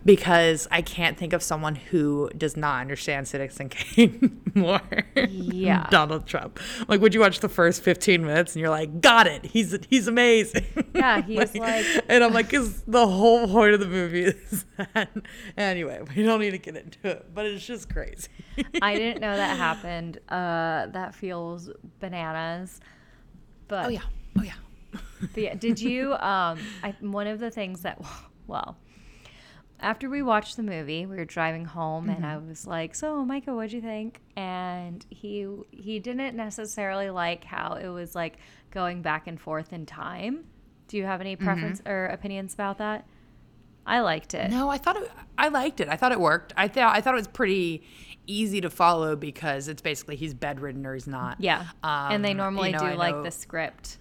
[0.03, 4.81] because I can't think of someone who does not understand Citizen Kane more.
[5.15, 5.87] Yeah.
[5.89, 6.59] Donald Trump.
[6.87, 10.07] Like, would you watch the first fifteen minutes and you're like, "Got it, he's he's
[10.07, 14.65] amazing." Yeah, he's like- and I'm like, "Cause the whole point of the movie is
[14.77, 15.09] that."
[15.57, 18.27] Anyway, we don't need to get into it, but it's just crazy.
[18.81, 20.17] I didn't know that happened.
[20.29, 22.79] Uh, that feels bananas.
[23.67, 24.01] But Oh yeah.
[24.38, 24.53] Oh yeah.
[25.34, 26.13] But yeah, did you?
[26.13, 27.99] Um, I, one of the things that,
[28.47, 28.77] well,
[29.79, 33.53] after we watched the movie, we were driving home, and I was like, "So, Micah,
[33.53, 38.38] what'd you think?" And he he didn't necessarily like how it was like
[38.71, 40.45] going back and forth in time.
[40.88, 43.05] Do you have any preference or opinions about that?
[43.88, 44.49] I liked it.
[44.49, 45.89] No, I thought it, I liked it.
[45.89, 46.53] I thought it worked.
[46.58, 47.84] I thought I thought it was pretty
[48.27, 51.39] easy to follow because it's basically he's bedridden or he's not.
[51.39, 51.65] Yeah.
[51.83, 53.97] and they Um, normally you know, do I like know- the script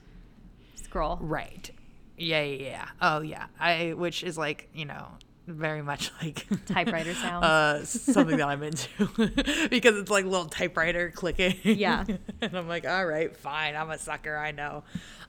[0.76, 1.18] scroll.
[1.20, 1.70] right.
[2.16, 2.88] Yeah, yeah, yeah.
[3.02, 3.46] Oh, yeah.
[3.58, 5.08] I which is like you know
[5.46, 7.44] very much like Typewriter sounds.
[7.44, 8.88] Uh, something that I'm into
[9.68, 11.56] because it's like little typewriter clicking.
[11.64, 12.04] Yeah.
[12.40, 13.74] and I'm like, all right, fine.
[13.76, 14.36] I'm a sucker.
[14.36, 14.84] I know.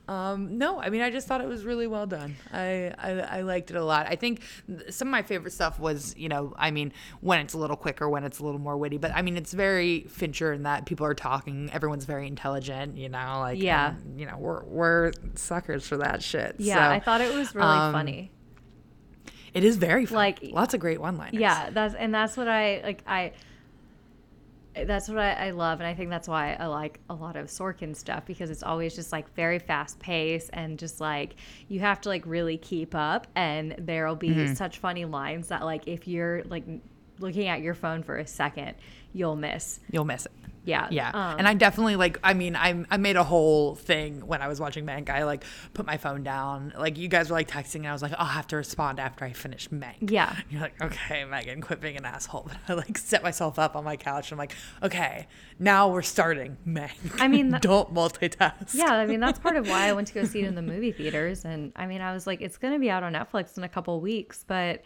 [0.08, 2.36] Um, no, I mean, I just thought it was really well done.
[2.52, 4.06] I, I I liked it a lot.
[4.08, 4.40] I think
[4.88, 8.08] some of my favorite stuff was, you know, I mean, when it's a little quicker,
[8.08, 8.98] when it's a little more witty.
[8.98, 11.70] But I mean, it's very Fincher in that people are talking.
[11.72, 12.96] Everyone's very intelligent.
[12.96, 13.94] You know, like Yeah.
[13.96, 16.54] and, you know, we're we're suckers for that shit.
[16.58, 18.30] yeah, So, I thought it was really um, funny.
[19.54, 20.16] it is very funny.
[20.42, 21.34] like- lots of great one-liners.
[21.40, 23.02] Yeah, that's and that's what I like.
[23.08, 23.32] I
[24.84, 27.46] that's what I, I love, and I think that's why I like a lot of
[27.46, 31.36] Sorkin stuff because it's always just like very fast pace and just like
[31.68, 34.54] you have to like really keep up, and there'll be Mm-hmm.
[34.54, 36.64] such funny lines that like if you're like
[37.18, 38.74] looking at your phone for a second,
[39.12, 39.80] you'll miss.
[39.90, 40.32] you'll miss it.
[40.66, 42.18] Yeah, Yeah, um, and I definitely like.
[42.24, 45.08] I mean, I I made a whole thing when I was watching Mank.
[45.08, 46.72] I like put my phone down.
[46.76, 49.24] Like you guys were like texting, and I was like, I'll have to respond after
[49.24, 50.10] I finish Mank.
[50.10, 50.34] Yeah.
[50.50, 52.48] You're like, okay, Megan, quit being an asshole.
[52.48, 54.32] But I like set myself up on my couch.
[54.32, 55.28] I'm like, okay,
[55.60, 57.20] now we're starting Mank.
[57.20, 58.74] I mean, don't multitask.
[58.74, 60.62] Yeah, I mean that's part of why I went to go see it in the
[60.72, 63.62] movie theaters, and I mean I was like, it's gonna be out on Netflix in
[63.62, 64.82] a couple weeks, but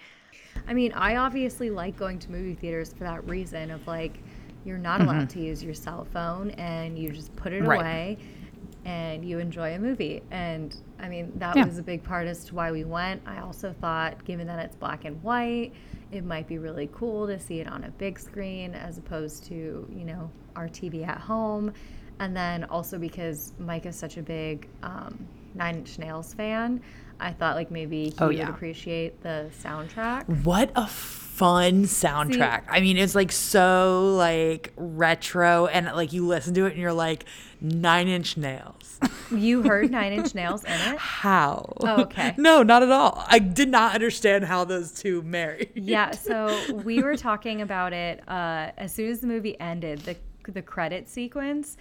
[0.66, 4.18] I mean I obviously like going to movie theaters for that reason of like
[4.64, 7.80] you're not allowed to use your cell phone and you just put it Right.
[7.80, 8.18] away
[8.84, 11.64] and you enjoy a movie, and I mean that Yeah.
[11.66, 13.20] was a big part as to why we went.
[13.26, 15.72] I also thought, given that it's black and white,
[16.12, 19.86] it might be really cool to see it on a big screen as opposed to
[19.94, 21.72] you know our TV at home
[22.18, 26.80] and then also because Mike is such a big um, Nine Inch Nails fan,
[27.20, 30.44] I thought like maybe he Oh, would appreciate the soundtrack.
[30.44, 32.64] What a fun soundtrack.
[32.68, 36.92] I mean, it's like so like retro and like you listen to it and you're
[36.92, 37.24] like
[37.60, 38.98] nine inch nails.
[39.32, 40.98] You heard Nine Inch Nails in it?
[40.98, 41.72] How?
[41.82, 42.34] Oh, okay.
[42.36, 43.24] no, not at all.
[43.28, 45.70] I did not understand how those two married.
[45.76, 46.52] Yeah, so
[46.82, 50.16] we were talking about it uh, as soon as the movie ended, the
[50.50, 51.76] the credit sequence.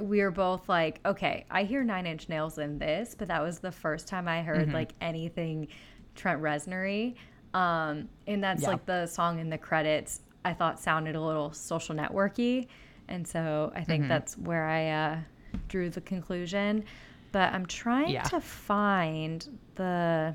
[0.00, 3.58] We were both like, okay, I hear Nine Inch Nails in this, but that was
[3.58, 4.46] the first time I Mm-hmm.
[4.46, 5.68] heard like anything
[6.14, 7.14] Trent Reznor.
[7.54, 8.68] Um, and that's Yeah.
[8.68, 10.20] like the song in the credits.
[10.44, 12.68] I thought sounded a little social networky,
[13.08, 13.88] and so I Mm-hmm.
[13.90, 15.18] think that's where I uh,
[15.68, 16.84] drew the conclusion.
[17.32, 18.22] But I'm trying Yeah.
[18.24, 20.34] to find the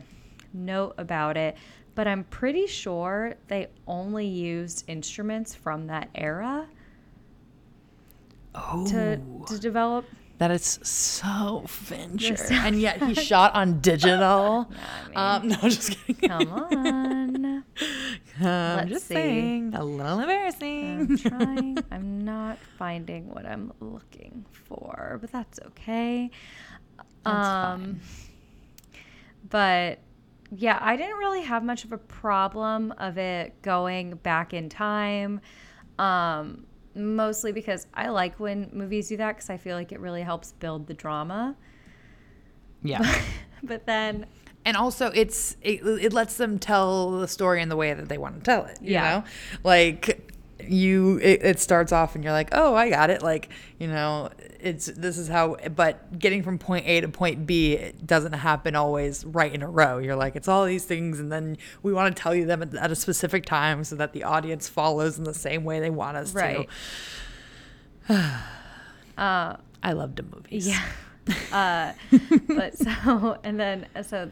[0.54, 1.56] note about it,
[1.96, 6.68] but I'm pretty sure they only used instruments from that era
[8.56, 10.06] Oh, to to develop.
[10.38, 11.66] that is so.
[11.90, 14.70] This- and yet he shot on digital.
[15.16, 16.30] I um, no, just kidding.
[16.30, 17.64] Come on, I'm
[18.78, 19.14] let's just see.
[19.16, 21.00] saying, a little embarrassing.
[21.02, 21.78] I'm trying.
[21.92, 26.30] I'm not finding what I'm looking for, but that's okay.
[27.24, 28.00] That's um,
[29.50, 30.00] but
[30.56, 35.42] yeah, I didn't really have much of a problem of it going back in time.
[35.98, 40.22] Um, mostly because I like when movies do that because I feel like it really
[40.22, 41.56] helps build the drama.
[42.82, 43.22] yeah.
[43.66, 44.26] But then,
[44.66, 48.18] and also it's it, it lets them tell the story in the way that they
[48.18, 49.20] want to tell it you Yeah.
[49.20, 49.24] know
[49.64, 50.33] like
[50.70, 53.22] you it, it starts off and you're like oh i got it.
[53.22, 53.50] Like
[53.80, 58.06] you know it's this is how but getting from point a to point b it
[58.08, 59.98] doesn't happen always right in a row.
[59.98, 62.74] You're like it's all these things and then we want to tell you them at,
[62.76, 66.18] at a specific time so that the audience follows in the same way they want
[66.18, 66.68] us Right.
[68.08, 68.14] to
[69.18, 70.68] uh, i loved the movies.
[70.68, 70.84] Yeah.
[71.54, 71.94] Uh,
[72.50, 74.30] but so and then so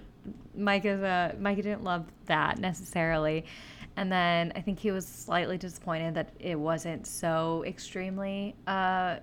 [0.53, 3.45] Mike is a Mike didn't love that necessarily,
[3.97, 9.17] and then I think he was slightly disappointed that it wasn't so extremely uh,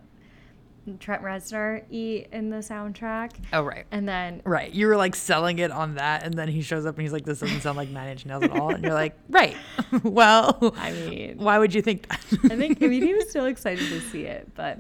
[1.00, 3.32] Trent Reznor y in the soundtrack.
[3.52, 4.72] oh right And then Right.
[4.72, 7.24] You were like selling it on that, and then he shows up and he's like,
[7.24, 8.70] this doesn't sound like Nine Inch Nails at all.
[8.70, 9.56] And you're like, right.
[10.02, 12.20] well, I mean, why would you think that?
[12.50, 14.78] I think I mean he was still excited to see it, but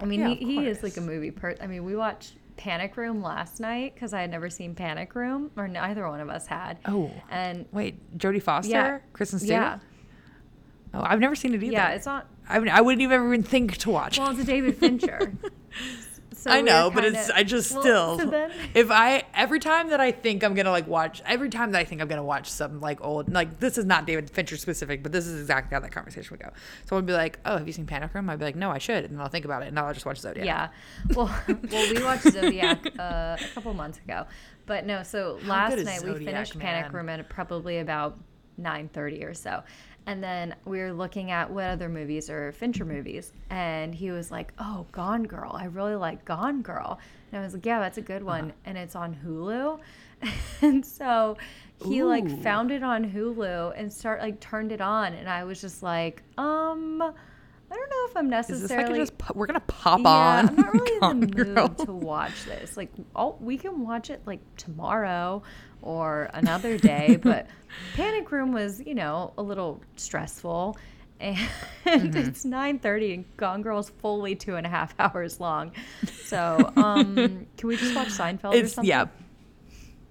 [0.00, 1.54] I mean Yeah, he, he is like a movie per.
[1.60, 5.50] I mean we watched Panic Room last night because I had never seen Panic Room,
[5.56, 6.78] or neither one of us had.
[6.86, 7.10] Oh.
[7.30, 8.70] and Wait, Jodie Foster?
[8.70, 8.98] Yeah.
[9.12, 9.50] Kristen Stewart?
[9.50, 9.78] yeah,
[10.94, 11.72] Oh, I've never seen it either.
[11.72, 12.26] yeah, it's not.
[12.48, 14.18] I mean, I wouldn't even think to watch.
[14.18, 15.32] Well, it's a David Fincher.
[16.46, 19.88] So I know, but it's I just well, still so then- if I every time
[19.88, 22.48] that I think I'm gonna like watch every time that I think I'm gonna watch
[22.48, 25.80] some like old like this is not David Fincher specific, but this is exactly how
[25.80, 26.50] that conversation would go.
[26.84, 28.30] So I'd be like, oh, have you seen Panic Room?
[28.30, 30.06] I'd be like, no, I should, and then I'll think about it, and I'll just
[30.06, 30.46] watch Zodiac.
[30.46, 30.68] Yeah.
[31.14, 34.26] Well, well, we watched Zodiac uh, a couple months ago,
[34.66, 35.02] but no.
[35.02, 36.82] So last night we finished man?
[36.82, 38.18] Panic Room at probably about
[38.56, 39.62] nine thirty or so,
[40.06, 44.30] and then we were looking at what other movies are Fincher movies, and he was
[44.30, 45.52] like, "Oh, Gone Girl.
[45.54, 46.98] I really like Gone Girl,"
[47.32, 48.38] and I was like, "Yeah, that's a good Uh-huh.
[48.38, 49.80] one, and it's on Hulu."
[50.62, 51.36] and so
[51.84, 55.60] he like found it on Hulu and start like turned it on, and I was
[55.60, 57.12] just like, um.
[57.70, 60.48] I don't know if I'm necessarily like we're gonna pop yeah, on?
[60.50, 61.68] I'm not really Gone in the Girl?
[61.68, 62.76] mood to watch this.
[62.76, 65.42] Like, oh, we can watch it like tomorrow
[65.82, 67.46] or another day, but
[67.94, 70.76] Panic Room was, you know, a little stressful.
[71.20, 71.36] And
[71.86, 72.16] Mm-hmm.
[72.18, 75.72] it's 9:30, and Gone Girl's fully two and a half hours long.
[76.24, 78.88] So, um, can we just watch Seinfeld or It's something?
[78.88, 79.06] yeah.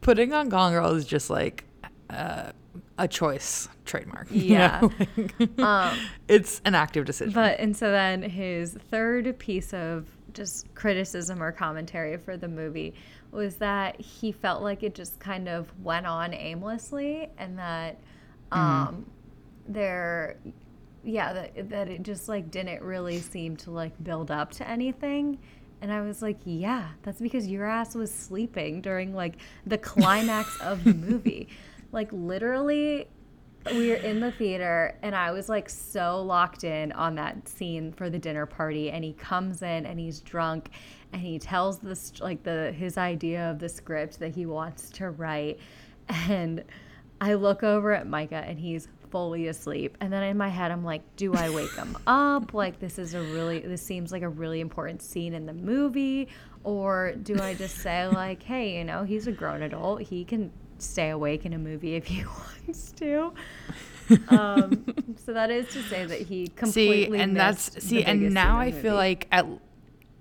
[0.01, 1.65] Putting on Gone Girl is just like
[2.09, 2.51] uh,
[2.97, 4.27] a choice trademark.
[4.31, 4.81] you Yeah.
[4.81, 4.91] know?
[5.17, 7.33] Like, Um, it's an active decision.
[7.33, 12.93] But and so then his third piece of just criticism or commentary for the movie
[13.31, 17.97] was that he felt like it just kind of went on aimlessly and that
[18.51, 19.05] um
[19.67, 20.35] there
[21.03, 25.37] yeah that, that it just like didn't really seem to like build up to anything
[25.81, 29.35] and I was like, yeah, that's because your ass was sleeping during like
[29.67, 31.47] the climax of the movie.
[31.95, 33.07] Like literally
[33.73, 37.91] we were in the theater and I was like so locked in on that scene
[37.93, 40.69] for the dinner party and he comes in and he's drunk
[41.13, 45.09] and he tells this like the his idea of the script that he wants to
[45.09, 45.57] write
[46.09, 46.63] and
[47.19, 50.83] I look over at Micah and he's fully asleep and then in my head I'm
[50.83, 52.53] like do I wake him up?
[52.53, 56.27] Like this is a really this seems like a really important scene in the movie
[56.63, 60.51] or do I just say like hey you know he's a grown adult he can
[60.77, 62.23] stay awake in a movie if he
[62.67, 63.33] wants to.
[64.27, 64.85] Um,
[65.25, 68.71] so that is to say that he completely see, and that's see, and now I
[68.71, 69.47] feel like at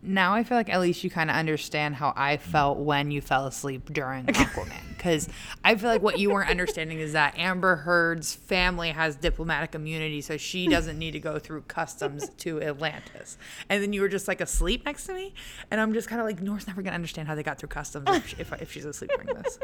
[0.03, 3.21] now I feel like at least you kind of understand how I felt when you
[3.21, 4.94] fell asleep during Aquaman.
[5.05, 5.29] Because
[5.63, 10.23] I feel like what you weren't understanding is that Amber Heard's family has diplomatic immunity,
[10.23, 13.37] so she doesn't need to go through customs to Atlantis.
[13.69, 15.35] And then you were just like asleep next to me,
[15.71, 18.09] and I'm just kind of like, Nora's never gonna understand how they got through customs
[18.09, 19.59] if, if, if she's asleep during this.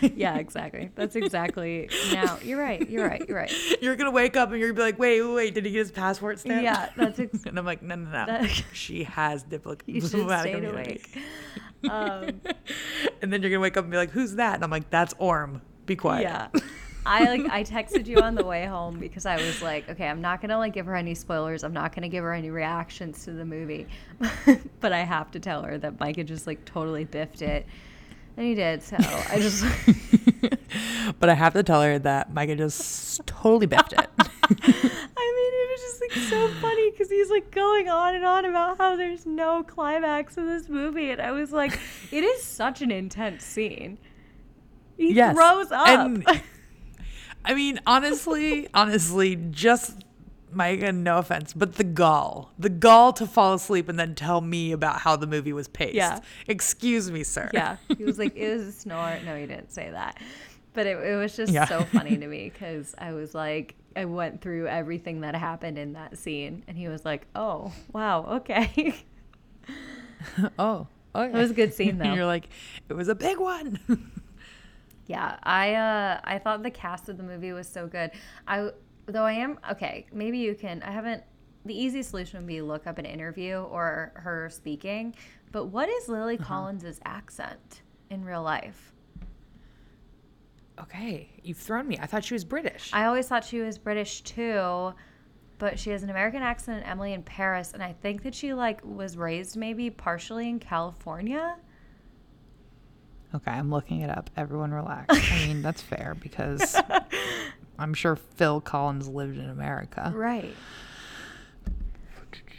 [0.14, 0.92] yeah, exactly.
[0.94, 1.90] That's exactly.
[2.12, 2.88] Now you're right.
[2.88, 3.28] You're right.
[3.28, 3.52] You're right.
[3.82, 5.78] You're gonna wake up and you're gonna be like, wait, wait, wait, did he get
[5.80, 6.62] his passport stamped?
[6.62, 8.26] Yeah, that's ex- and I'm like, no, no, no.
[8.26, 10.90] That- she has diplo- You should diplomatic stayed immunity.
[11.14, 11.18] awake.
[11.88, 12.40] Um,
[13.22, 14.54] and then you're gonna wake up and be like, who's that?
[14.56, 15.62] And I'm like, that's Orm.
[15.86, 16.22] Be quiet.
[16.22, 16.48] yeah.
[17.06, 20.20] I like I texted you on the way home because I was like, okay, I'm
[20.20, 21.64] not gonna like give her any spoilers.
[21.64, 23.86] I'm not gonna give her any reactions to the movie,
[24.80, 27.66] but I have to tell her that Micah just like totally biffed it,
[28.38, 28.82] and he did.
[28.82, 29.64] So I just
[31.20, 34.08] but I have to tell her that Micah just totally biffed it.
[34.18, 38.44] I mean, it was just like so funny because he's like going on and on
[38.44, 41.78] about how there's no climax in this movie, and I was like,
[42.12, 43.98] it is such an intense scene.
[44.96, 45.34] He Yes.
[45.36, 45.86] throws up.
[45.88, 46.42] And-
[47.44, 50.04] I mean, honestly, honestly, just
[50.52, 54.72] Micah, no offense, but the gall, the gall to fall asleep and then tell me
[54.72, 55.94] about how the movie was paced.
[55.94, 56.20] Yeah.
[56.46, 57.50] Excuse me, sir.
[57.52, 59.18] yeah, he was like, it was a snore.
[59.24, 60.18] No, he didn't say that,
[60.74, 61.66] but it, it was just Yeah.
[61.66, 65.94] so funny to me because I was like, I went through everything that happened in
[65.94, 68.94] that scene, and he was like, oh wow, okay.
[70.58, 70.86] oh.
[71.14, 71.36] Okay.
[71.36, 72.04] It was a good scene, though.
[72.04, 72.48] And you're like,
[72.88, 73.80] it was a big one.
[75.06, 78.10] Yeah, I uh I thought the cast of the movie was so good.
[78.46, 78.72] I
[79.08, 81.22] though I am okay, maybe you can I haven't
[81.64, 85.14] the easy solution would be look up an interview or her speaking.
[85.50, 86.46] But what is Lily uh-huh.
[86.46, 88.92] Collins's accent in real life?
[90.82, 91.98] okay, you've thrown me.
[92.00, 92.90] I thought she was British.
[92.92, 94.92] I always thought she was British too,
[95.58, 98.80] but she has an American accent Emily in Paris, and I think that she like
[98.84, 101.56] was raised maybe partially in California.
[103.34, 104.30] Okay, I'm looking it up.
[104.36, 105.14] Everyone relax.
[105.14, 106.76] I mean, that's fair because
[107.78, 110.12] I'm sure Phil Collins lived in America.
[110.14, 110.54] Right.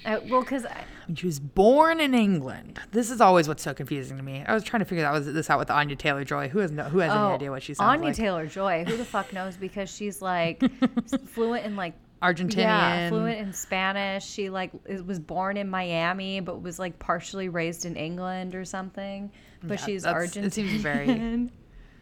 [0.05, 0.65] Uh, well, because
[1.13, 2.79] she was born in England.
[2.91, 4.43] This is always what's so confusing to me.
[4.47, 6.47] I was trying to figure that was this out with Anya Taylor Joy.
[6.47, 8.15] Who has no, who has any idea what she sounds Oh, Anya like?
[8.15, 8.85] Taylor Joy.
[8.87, 9.57] Who the fuck knows?
[9.57, 10.63] Because she's like
[11.27, 12.57] fluent in like Argentinian.
[12.57, 14.25] yeah, fluent in Spanish.
[14.25, 14.71] She like
[15.05, 19.29] was born in Miami, but was like partially raised in England or something.
[19.61, 20.45] But Yeah, she's Argentine.
[20.45, 21.49] it seems very-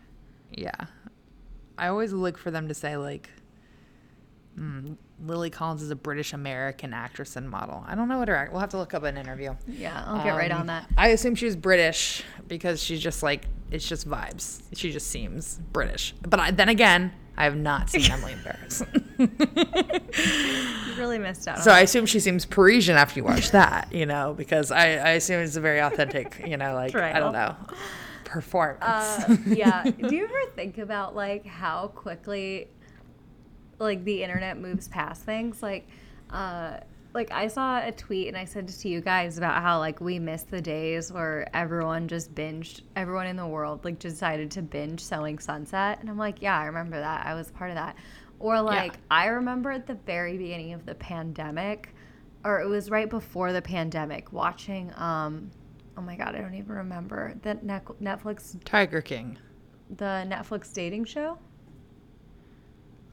[0.51, 0.85] Yeah.
[1.77, 3.29] I always look for them to say like
[4.59, 7.83] mm, Lily Collins is a British American actress and model.
[7.87, 8.35] I don't know what her.
[8.35, 9.55] act- We'll have to look up an interview.
[9.67, 10.87] Yeah, I'll get right Um, on that.
[10.97, 14.61] I assume she's British because she's just like it's just vibes.
[14.75, 16.13] She just seems British.
[16.21, 18.83] But I, then again, I have not seen Emily in Paris,
[19.17, 21.57] You really missed out.
[21.57, 21.63] On.
[21.63, 23.91] So I assume she seems Parisian after you watch that.
[23.93, 26.41] You know, because I, I assume it's a very authentic.
[26.45, 27.55] You know, like I don't know,
[28.27, 28.83] performance.
[28.83, 29.83] Uh, yeah.
[29.83, 32.67] Do you ever think about like how quickly
[33.79, 35.63] like the internet moves past things?
[35.63, 35.87] Like
[36.29, 36.77] uh
[37.13, 40.01] like I saw a tweet and I sent it to you guys about how like
[40.01, 44.61] we miss the days where everyone just binged everyone in the world like decided to
[44.61, 47.25] binge Selling Sunset and I'm like, yeah, I remember that.
[47.25, 47.95] I was part of that.
[48.39, 51.95] Or like I remember at the very beginning of the pandemic
[52.43, 55.49] or it was right before the pandemic watching um
[55.97, 59.37] oh my god, I don't even remember the Netflix Tiger King.
[59.95, 61.37] the Netflix dating show?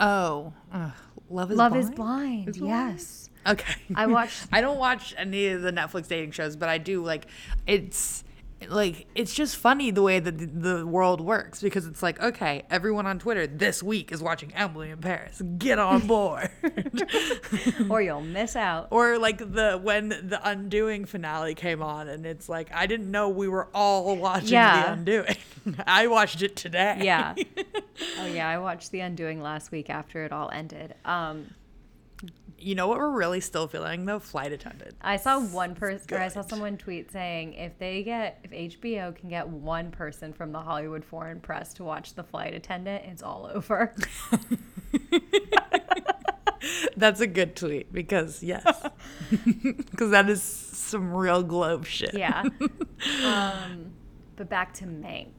[0.00, 0.92] Oh, ugh,
[1.30, 1.84] Love is Love Blind.
[1.84, 2.48] is Blind.
[2.48, 2.90] Is Blind?
[2.98, 3.30] yes.
[3.46, 3.74] Okay.
[3.94, 7.26] I watched- I don't watch any of the Netflix dating shows, but I do like.
[7.66, 8.24] It's
[8.68, 12.62] like it's just funny the way that the, the world works because it's like okay,
[12.70, 15.42] everyone on Twitter this week is watching Emily in Paris.
[15.58, 16.50] Get on board.
[17.90, 18.88] or you'll miss out.
[18.90, 23.28] or like the when the Undoing finale came on, and it's like I didn't know
[23.28, 24.86] we were all watching Yeah.
[24.86, 25.36] the Undoing.
[25.86, 27.00] I watched it today.
[27.02, 27.34] Yeah.
[28.20, 30.94] oh yeah, I watched The Undoing last week after it all ended.
[31.04, 31.46] Um,
[32.58, 34.18] you know what we're really still feeling though?
[34.18, 34.94] Flight attendant.
[35.00, 38.50] I saw one person, or I saw someone tweet saying if they get, if
[38.80, 43.04] HBO can get one person from the Hollywood Foreign Press to watch The Flight Attendant,
[43.06, 43.94] it's all over.
[46.96, 48.64] That's a good tweet because yes,
[49.30, 52.14] because that is some real Globe shit.
[52.14, 52.44] yeah.
[53.22, 53.92] Um,
[54.36, 55.32] but back to Mank.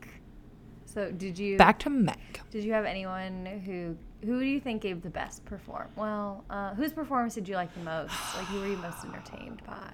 [0.86, 2.42] So did you Back to Meg.
[2.52, 5.88] did you have anyone who who do you think gave the best perform?
[5.96, 8.14] Well, uh, whose performance did you like the most?
[8.36, 9.94] Like who were you most entertained by?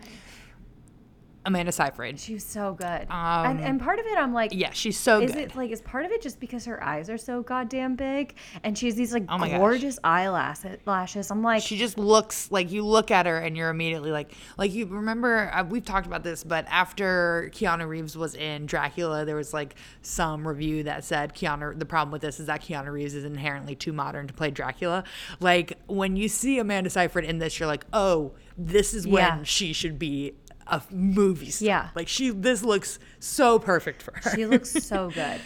[1.45, 2.19] Amanda Seyfried.
[2.19, 2.85] She's so good.
[3.09, 5.41] and, Um, and part of it, I'm like, Yeah, she's so is good.
[5.41, 8.77] it like is part of it just because her eyes are so goddamn big and
[8.77, 9.49] she has these like Oh gosh.
[9.57, 10.77] gorgeous eyelashes?
[10.85, 11.31] Lashes.
[11.31, 14.71] I'm like, she just looks like you look at her and you're immediately like like
[14.73, 19.35] you remember uh, we've talked about this but after keanu reeves was in dracula there
[19.35, 23.13] was like some review that said keanu the problem with this is that keanu reeves
[23.15, 25.03] is inherently too modern to play dracula
[25.39, 29.43] like when you see amanda seyfried in this you're like oh this is when Yeah.
[29.43, 30.33] she should be
[30.71, 31.89] a movie star Yeah.
[31.95, 35.39] like she this looks so perfect for her she looks so good.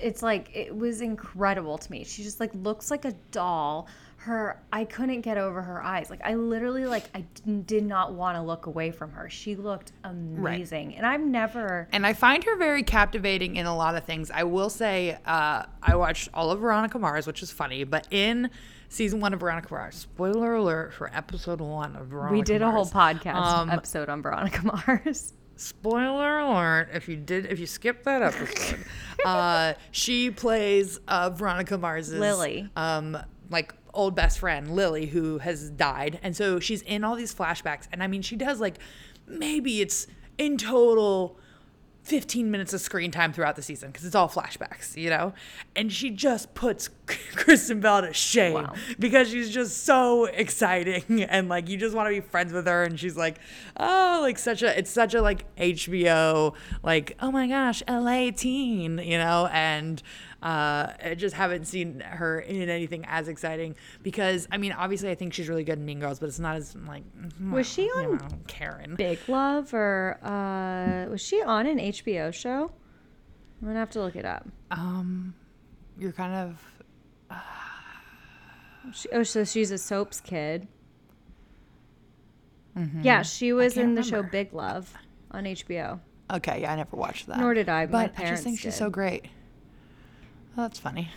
[0.00, 2.04] It's like it was incredible to me.
[2.04, 3.88] She just like looks like a doll.
[4.18, 6.08] Her, I couldn't get over her eyes.
[6.08, 9.28] Like I literally like I didn't- want to look away from her.
[9.28, 11.88] She looked amazing, and I've never.
[11.92, 14.30] And I find her very captivating in a lot of things.
[14.30, 18.50] I will say, uh, I watched all of Veronica Mars, which is funny, but in
[18.92, 22.38] season one of Veronica Mars, spoiler alert for episode one of Veronica Mars.
[22.38, 25.32] We did a whole podcast Um, episode on Veronica Mars.
[25.56, 28.78] spoiler alert if you did if you skipped that episode
[29.24, 32.68] uh she plays uh veronica mars's Lily.
[32.74, 33.16] um
[33.50, 37.86] like old best friend lily who has died and so she's in all these flashbacks
[37.92, 38.78] and i mean she does like
[39.28, 40.06] maybe it's
[40.38, 41.38] in total
[42.02, 45.32] 15 minutes of screen time throughout the season because it's all flashbacks, you know?
[45.76, 46.90] And she just puts
[47.36, 48.74] Kristen Bell to shame Wow.
[48.98, 52.82] because she's just so exciting and like you just want to be friends with her
[52.82, 53.38] and she's like,
[53.76, 58.98] oh, like such a, it's such a like HBO, like, oh my gosh, LA teen,
[58.98, 59.48] you know?
[59.52, 60.02] And
[60.42, 65.14] uh, I just haven't seen her in anything as exciting because, I mean, obviously I
[65.14, 67.04] think she's really good in Mean Girls, but it's not as like,
[67.50, 68.96] Was she you on know, Karen?
[68.96, 72.70] Big Love or uh, was she on an HBO show?
[73.60, 74.46] I'm gonna have to look it up.
[74.72, 75.34] Um,
[75.98, 76.34] you're kind
[77.30, 77.38] of
[78.94, 80.66] She, oh, so she's a soaps kid.
[83.02, 83.80] Yeah, she was Mm-hmm.
[83.82, 84.22] in the show.
[84.22, 84.92] Big Love
[85.30, 86.00] on HBO.
[86.32, 86.62] okay.
[86.62, 87.38] Yeah, I never watched that.
[87.38, 87.86] Nor did I.
[87.86, 88.78] But, I just think she's did.
[88.78, 89.26] so great.
[90.56, 91.08] Oh, that's funny.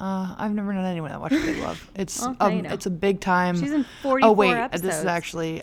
[0.00, 1.90] Uh, I've never known anyone that watched Big Love.
[1.96, 3.56] It's Well, um, it's a big time.
[3.58, 4.82] She's in Oh wait, episodes.
[4.82, 5.62] this is actually.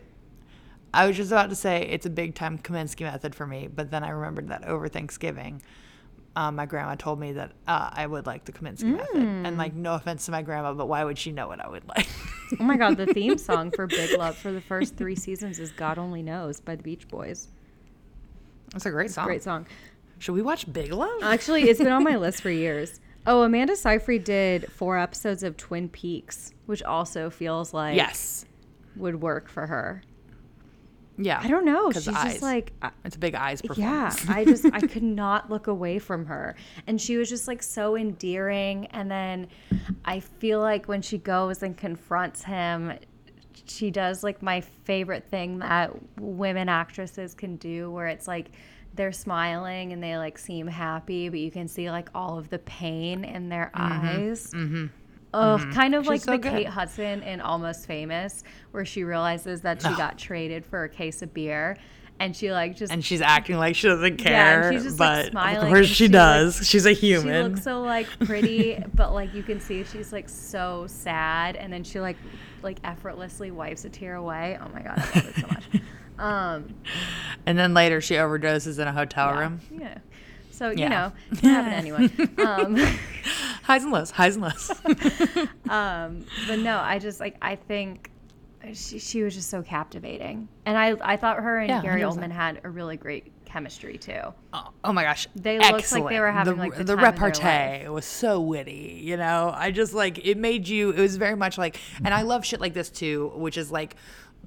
[0.94, 3.92] I was just about to say it's a big time Kominsky Method for me, but
[3.92, 5.62] then I remembered that over Thanksgiving,
[6.38, 9.16] um, my grandma told me that uh, I would like the Kominsky Method.
[9.18, 11.86] And like, no offense to my grandma, but why would she know what I would
[11.90, 12.08] like?
[12.60, 15.72] Oh my god, the theme song for Big Love for the first three seasons is
[15.72, 17.48] "God Only Knows" by the Beach Boys.
[18.72, 19.26] That's a great song.
[19.26, 19.66] A Great song.
[20.20, 21.24] Should we watch Big Love?
[21.24, 23.00] Actually, it's been on my list for years.
[23.28, 28.46] Oh, Amanda Seyfried did four episodes of Twin Peaks, which also feels like yes.
[28.96, 30.04] would work for her.
[31.18, 31.40] Yeah.
[31.42, 31.92] I don't know.
[31.92, 32.34] She's eyes.
[32.34, 34.14] just like I- It's a big eyes Yeah.
[34.28, 36.56] I just I could not look away from her,
[36.88, 38.88] and she was just like so endearing.
[38.88, 39.48] And then
[40.04, 42.94] I feel like when she goes and confronts him,
[43.66, 48.52] she does like my favorite thing that women actresses can do where it's like
[48.96, 52.60] they're smiling and they like seem happy but you can see like all of the
[52.60, 54.86] pain in their eyes mm-hmm.
[55.38, 56.52] Oh, kind of like so the good.
[56.54, 61.22] Kate Hudson in Almost Famous, where she realizes that she got traded for a case
[61.22, 61.76] of beer,
[62.22, 64.98] and she like just and she's acting like she doesn't care, Yeah, and she's just,
[64.98, 66.66] like, smiling, of course she she, like- does.
[66.66, 67.44] she's a human.
[67.44, 71.74] she looks so like pretty, but like you can see she's like so sad, and
[71.74, 72.16] then she like
[72.64, 74.58] like effortlessly wipes a tear away.
[74.62, 75.66] Oh my god, I love it so much.
[76.20, 76.74] Um,
[77.46, 79.60] and then later she overdoses in a hotel yeah, room.
[79.72, 79.98] yeah.
[80.52, 82.12] So you know, it can happen to anyone.
[82.46, 82.76] Um,
[83.64, 84.70] Highs and lows, highs and lows.
[85.70, 88.12] um, but no, I just like I think
[88.74, 92.14] she, she was just so captivating, and I I thought her and Yeah, Gary 100%.
[92.14, 94.20] Oldman had a really great chemistry too.
[94.54, 95.28] Oh, oh my gosh.
[95.34, 98.06] They looked like they were having, the, like, the the time of their repartee was
[98.06, 99.54] so witty, you know.
[99.56, 102.60] I just like it made you it was very much like and I love shit
[102.60, 103.96] like this too, which is like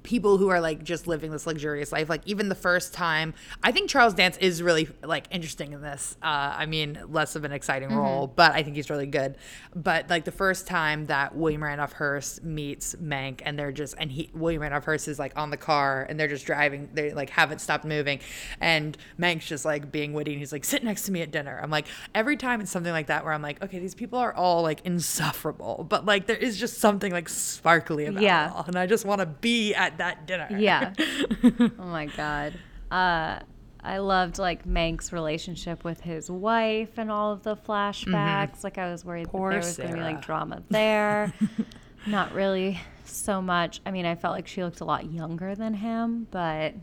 [0.03, 3.33] people who are like just living this luxurious life like even the first time
[3.63, 7.43] i think charles dance is really like interesting in this uh i mean less of
[7.43, 9.37] an exciting role but i think he's really good.
[9.75, 14.11] But like the first time that william randolph hearst meets mank and they're just and
[14.11, 17.29] he william randolph hearst is like on the car and they're just driving they like
[17.29, 18.19] haven't stopped moving
[18.59, 21.59] and mank's just like being witty and he's like sit next to me at dinner.
[21.61, 24.33] I'm like every time it's something like that where i'm like okay these people are
[24.33, 28.49] all like insufferable but like there is just something like sparkly about Yeah.
[28.49, 30.93] it all and i just want to be at that dinner Yeah.
[31.43, 32.53] oh my god.
[32.91, 33.39] Uh,
[33.81, 38.63] I loved like Mank's relationship with his wife and all of the flashbacks.
[38.63, 39.37] Like I was worried Mm-hmm.
[39.37, 41.33] Poor that there was going to be like drama there.
[42.07, 43.81] Not really so much.
[43.85, 46.73] I mean, I felt like she looked a lot younger than him, but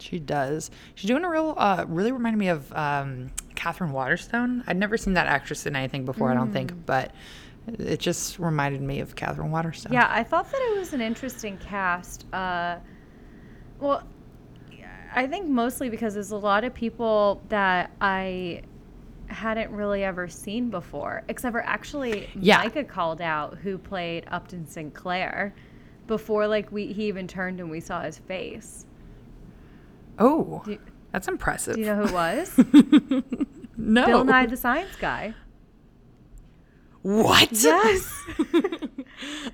[0.00, 0.70] She does.
[0.94, 4.62] She's doing a real, uh, really reminded me of um, Katherine Waterston.
[4.66, 7.12] I'd never seen that actress in anything before, I don't think, but
[7.66, 9.92] it just reminded me of Katherine Waterston.
[9.92, 12.24] yeah, I thought that it was an interesting cast.
[12.32, 12.76] Uh,
[13.80, 14.02] well,
[15.14, 18.62] I think mostly because there's a lot of people that I
[19.28, 22.58] hadn't really ever seen before, except for actually Yeah.
[22.58, 25.54] Micah called out who played Upton Sinclair
[26.06, 28.86] before like we he even turned and we saw his face.
[30.18, 30.78] Oh, Do,
[31.12, 31.74] that's impressive.
[31.74, 32.58] do you know who it was?
[33.76, 34.06] no.
[34.06, 35.34] Bill Nye the Science Guy.
[37.06, 37.52] What?
[37.52, 38.24] Yes.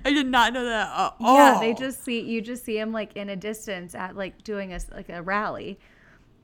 [0.05, 0.89] I did not know that.
[0.91, 4.43] Uh, Yeah, they just see you just see him like in a distance at like
[4.43, 5.77] doing a like a rally,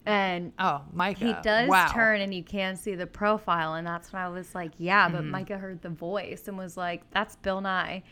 [0.05, 1.26] and Oh, Micah.
[1.26, 1.88] he does wow.
[1.91, 5.22] turn and you can see the profile, and that's when I was like, yeah, but
[5.22, 5.32] Mm-hmm.
[5.32, 8.03] Micah heard the voice and was like, that's Bill Nye,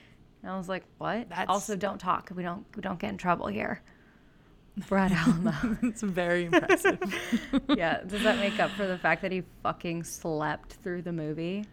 [0.42, 1.30] and I was like, what?
[1.30, 2.32] That's- Also, don't talk.
[2.36, 3.82] We don't we don't get in trouble here.
[4.88, 5.54] Brad Alamo.
[5.84, 7.00] It's very impressive.
[7.70, 11.66] yeah, does that make up for the fact that he fucking slept through the movie?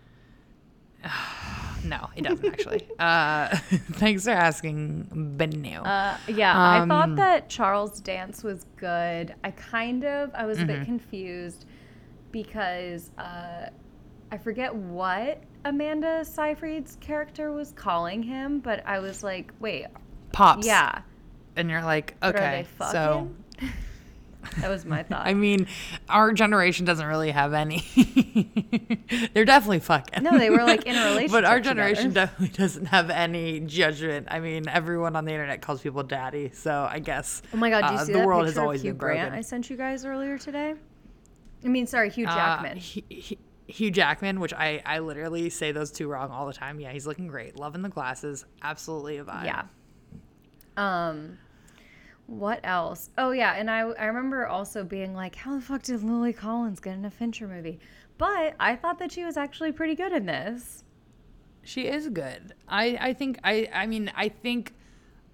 [1.85, 2.87] no, it doesn't actually.
[2.99, 3.49] Uh,
[3.95, 5.83] thanks for asking, but no.
[5.85, 9.35] Uh, yeah, I Um, thought that Charles Dance was good.
[9.45, 10.69] I kind of, I was a Mm-hmm.
[10.69, 11.67] bit confused
[12.33, 13.69] because uh,
[14.33, 19.87] I forget what Amanda Seyfried's character was calling him, but I was like, wait,
[20.33, 20.67] Pops.
[20.67, 21.03] yeah,
[21.57, 23.29] And you're like, okay, so.
[24.61, 25.27] that was my thought.
[25.27, 25.67] I mean,
[26.09, 27.79] our generation doesn't really have any.
[29.35, 30.23] They're definitely fucking.
[30.23, 31.33] No, they were, like, in a relationship.
[31.33, 32.27] But our generation together.
[32.27, 34.29] definitely doesn't have any judgment.
[34.31, 37.43] I mean, everyone on the internet calls people daddy, so I guess.
[37.53, 38.93] oh my god, do you uh, see the that world picture has always of Hugh
[38.93, 39.39] been Grant broken.
[39.39, 40.75] I sent you guys earlier today?
[41.65, 42.79] I mean, sorry, Hugh Uh, Jackman.
[42.79, 43.37] Hu-
[43.67, 46.79] Hugh Jackman, which I, I literally say those two wrong all the time.
[46.81, 47.57] Yeah, he's looking great.
[47.59, 48.45] Loving the glasses.
[48.63, 49.45] Absolutely a vibe.
[49.47, 49.63] Yeah.
[50.77, 51.39] Um,
[52.27, 53.11] what else?
[53.19, 56.81] Oh yeah, and I I remember also being like, how the fuck did Lily Collins
[56.81, 57.79] get in a Fincher movie?
[58.17, 60.85] But I thought that she was actually pretty good in this.
[61.63, 62.55] She is good.
[62.69, 64.75] I, I think I I mean I think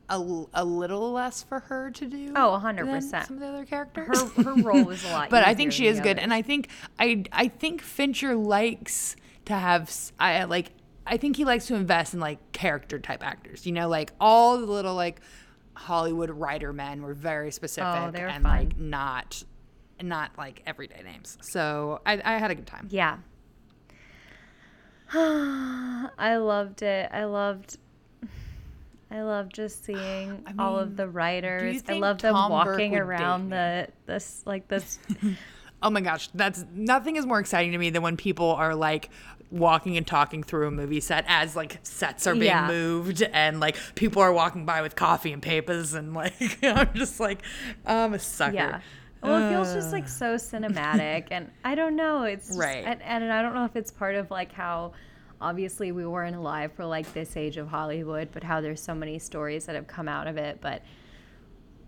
[0.08, 2.32] a, a little less for her to do.
[2.34, 3.26] Oh, 100%.
[3.26, 4.08] Some of the other characters.
[4.32, 5.30] Her her role was a lot.
[5.30, 6.22] but I think she is good, others.
[6.24, 6.68] and I think
[6.98, 9.14] I I think Fincher likes
[9.44, 10.72] to have I like
[11.06, 13.66] I think he likes to invest in like character type actors.
[13.66, 15.20] You know, like all the little like
[15.80, 19.42] Hollywood writer men were very specific Oh, were and like not
[20.02, 21.38] not like everyday names.
[21.40, 22.88] So I, I had a good time.
[22.90, 23.16] Yeah.
[25.12, 27.08] I loved it.
[27.12, 27.78] I loved
[29.10, 31.82] I loved just seeing I all of the writers.
[31.88, 34.98] I love them Tom walking around the this like this
[35.82, 39.08] Oh my gosh, that's nothing is more exciting to me than when people are like
[39.50, 42.68] walking and talking through a movie set as like sets are being Yeah.
[42.68, 47.18] moved and like people are walking by with coffee and papers and like I'm just
[47.20, 47.42] like
[47.84, 48.54] I'm a sucker.
[48.54, 48.80] Yeah.
[49.22, 52.22] Well, it feels just like so cinematic, and I don't know.
[52.22, 52.82] It's just, Right.
[52.86, 54.92] and, and I don't know if it's part of like how
[55.42, 59.18] obviously we weren't alive for like this age of Hollywood, but how there's so many
[59.18, 60.62] stories that have come out of it.
[60.62, 60.80] But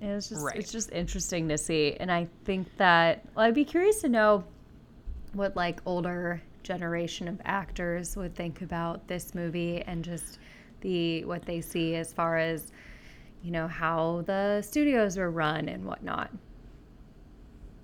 [0.02, 0.56] it was just Right.
[0.56, 4.44] it's just interesting to see, and I think that well, I'd be curious to know
[5.32, 10.38] what like older generation of actors would think about this movie and just
[10.80, 12.72] the what they see as far as
[13.42, 16.30] you know how the studios were run and whatnot.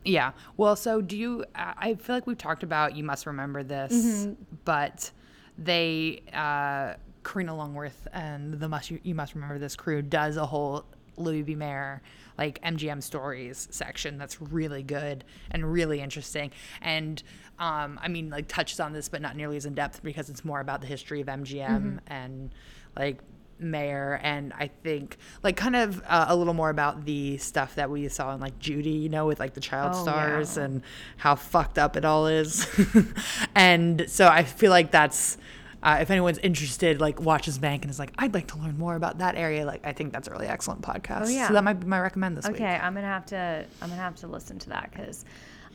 [0.05, 0.33] Yeah.
[0.57, 1.45] Well, so do you?
[1.55, 2.97] I feel like we've talked about.
[2.97, 4.33] You must remember this, Mm-hmm.
[4.65, 5.11] but
[5.59, 10.47] they, uh, Karina Longworth and the must you, you must remember this crew does a
[10.47, 10.87] whole
[11.21, 11.55] Louis B.
[11.55, 12.03] Mayer
[12.37, 16.53] like MGM stories section that's really good and really interesting.
[16.81, 17.21] And
[17.59, 20.45] um, I mean, like touches on this, but not nearly as in depth because it's
[20.45, 21.97] more about the history of MGM Mm-hmm.
[22.07, 22.55] and
[22.97, 23.19] like
[23.61, 27.91] mayor and i think like kind of uh, a little more about the stuff that
[27.91, 30.63] we saw in like judy you know with like the child Oh, stars yeah.
[30.63, 30.83] and
[31.17, 32.69] how fucked up it all is
[33.57, 35.39] and so i feel like that's
[35.83, 38.97] uh, if anyone's interested like watches Mank and is like i'd like to learn more
[38.97, 41.47] about that area like i think that's a really excellent podcast Oh, yeah.
[41.49, 44.01] so that might be my recommend this week Okay, I'm gonna have to I'm gonna
[44.03, 45.25] have to listen to that because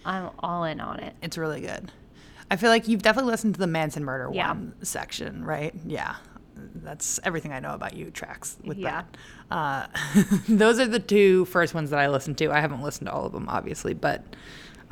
[0.06, 1.14] I'm all in on it.
[1.22, 1.91] it's really good
[2.51, 4.49] i feel like you've definitely listened to the manson murder Yeah.
[4.49, 6.16] one section right yeah
[6.76, 9.04] that's everything i know about you tracks with Yeah.
[9.04, 9.18] that
[9.49, 9.88] uh,
[10.49, 13.26] those are the two first ones that i listened to i haven't listened to all
[13.26, 14.24] of them obviously but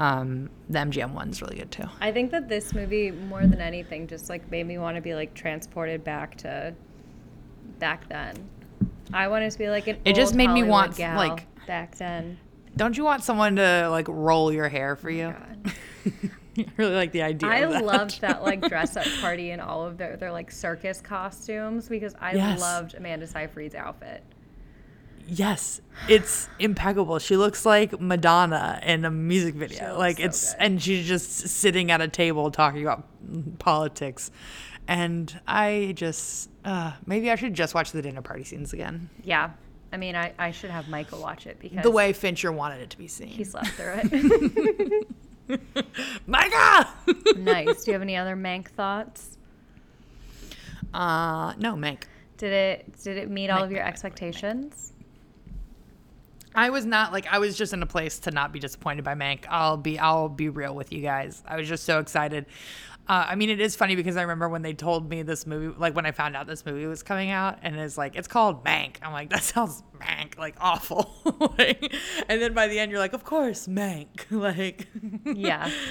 [0.02, 4.08] um, the mgm one's really good too I think that this movie more than anything
[4.08, 6.74] just like made me want to be like transported back to
[7.80, 8.36] back then.
[9.14, 9.98] I wanted to be like an.
[10.06, 12.38] It just made me want, like- back then.
[12.78, 15.74] don't you want someone to like roll your hair for you God.
[16.58, 17.84] I really like the idea I of that.
[17.86, 22.14] loved that like dress up party and all of their their like circus costumes because
[22.20, 22.60] I Yes.
[22.60, 24.24] loved Amanda Seyfried's outfit.
[25.28, 27.20] Yes, it's impeccable.
[27.20, 29.98] She looks like Madonna in a music video.
[29.98, 30.62] Like so it's good.
[30.62, 33.06] and she's just sitting at a table talking about
[33.60, 34.32] politics.
[34.88, 39.10] And I just uh maybe I should just watch the dinner party scenes again.
[39.24, 39.52] Yeah,
[39.94, 42.90] I mean I I should have Michael watch it because The way Fincher wanted it
[42.90, 43.28] to be seen.
[43.28, 45.08] he slept through it.
[46.28, 46.88] Micah!
[47.38, 47.84] nice.
[47.84, 49.38] Do you have any other Mank thoughts?
[50.94, 52.04] uh no, Mank.
[52.38, 53.90] Did it did it meet all of your Mank, Mank, Mank, Mank.
[53.90, 54.94] expectations?
[56.54, 59.16] I was not like I was just in a place to not be disappointed by
[59.16, 59.46] Mank.
[59.50, 61.42] I'll be I'll be real with you guys.
[61.48, 62.46] I was just so excited.
[63.08, 65.76] Uh, I mean, it is funny because I remember when they told me this movie,
[65.78, 68.64] like when I found out this movie was coming out, and it's like it's called
[68.64, 68.98] Mank.
[69.02, 71.12] I'm like, that sounds Mank, like awful.
[71.58, 71.94] like,
[72.28, 74.08] and then by the end, you're like, of course, Mank.
[74.32, 74.88] like,
[75.26, 75.70] Yeah.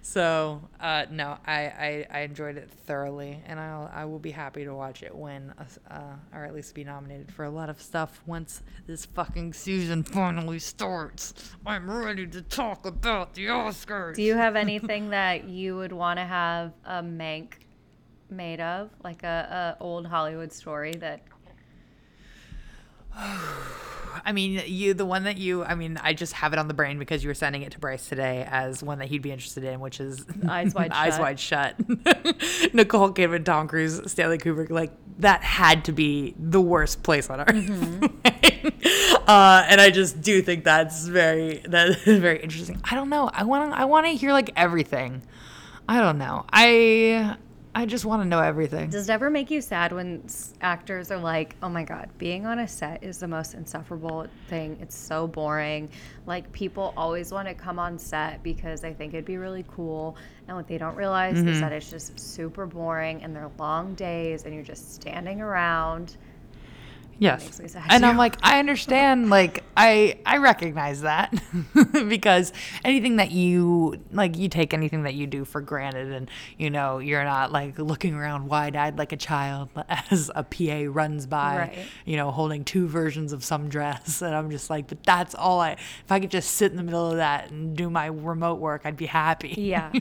[0.00, 4.64] So uh, no, I, I I enjoyed it thoroughly, and I'll I will be happy
[4.64, 5.52] to watch it win,
[5.90, 6.00] uh,
[6.32, 10.60] or at least be nominated for a lot of stuff once this fucking season finally
[10.60, 11.34] starts.
[11.66, 14.14] I'm ready to talk about the Oscars.
[14.14, 17.54] Do you have anything that you would want to have a Mank
[18.30, 21.22] made of, like a, a old Hollywood story that?
[24.24, 25.64] I mean, you the one that you.
[25.64, 27.78] I mean, I just have it on the brain because you were sending it to
[27.78, 31.20] Bryce today as one that he'd be interested in, which is Eyes Wide Eyes Shut.
[31.20, 32.74] Wide Shut.
[32.74, 34.70] Nicole Kidman, Tom Cruise, Stanley Kubrick.
[34.70, 37.48] Like that had to be the worst place on earth.
[37.48, 38.04] Mm-hmm.
[39.26, 42.80] uh, and I just do think that's very that is very interesting.
[42.84, 43.30] I don't know.
[43.32, 43.72] I want.
[43.72, 45.22] I want to hear like everything.
[45.88, 46.44] I don't know.
[46.52, 47.36] I
[47.78, 48.90] I just want to know everything.
[48.90, 50.24] Does it ever make you sad when
[50.60, 54.78] actors are like, "Oh my god, being on a set is the most insufferable thing.
[54.80, 55.88] It's so boring."
[56.26, 60.16] Like people always want to come on set because they think it'd be really cool,
[60.48, 61.48] and what they don't realize Mm-hmm.
[61.50, 66.16] is that it's just super boring and they're long days and you're just standing around.
[67.18, 67.44] Yes.
[67.44, 69.28] makes me sad And I'm like, I understand.
[69.38, 71.32] Like, I I recognize that
[72.08, 72.52] because
[72.84, 76.98] anything that you like, you take anything that you do for granted, and you know,
[76.98, 81.78] you're not like looking around wide-eyed like a child as a PA runs by, Right.
[82.04, 85.60] you know, holding two versions of some dress, and I'm just like, but that's all
[85.60, 85.72] I.
[85.72, 88.82] If I could just sit in the middle of that and do my remote work,
[88.84, 89.54] I'd be happy.
[89.58, 89.92] Yeah.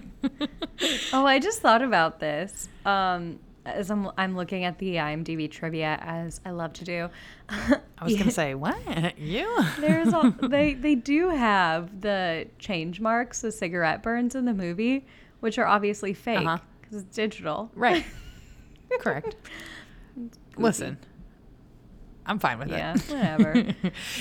[1.13, 2.69] oh, I just thought about this.
[2.85, 3.39] Um,
[3.75, 7.09] as I'm, I'm looking at the IMDb trivia, as I love to do.
[7.49, 9.63] I was gonna say, what you?
[9.79, 15.05] There's all, they they do have the change marks, the cigarette burns in the movie,
[15.39, 16.97] which are obviously fake because Uh-huh.
[16.99, 17.71] it's digital.
[17.75, 18.05] Right.
[18.99, 19.35] Correct.
[20.57, 20.97] Listen,
[22.25, 23.03] I'm fine with Yeah, it.
[23.09, 23.73] Yeah, whatever.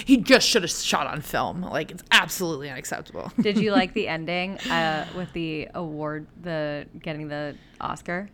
[0.05, 1.63] he just should have shot on film.
[1.63, 3.33] Like it's absolutely unacceptable.
[3.41, 8.29] Did you like the ending uh, with the award, the getting the Oscar?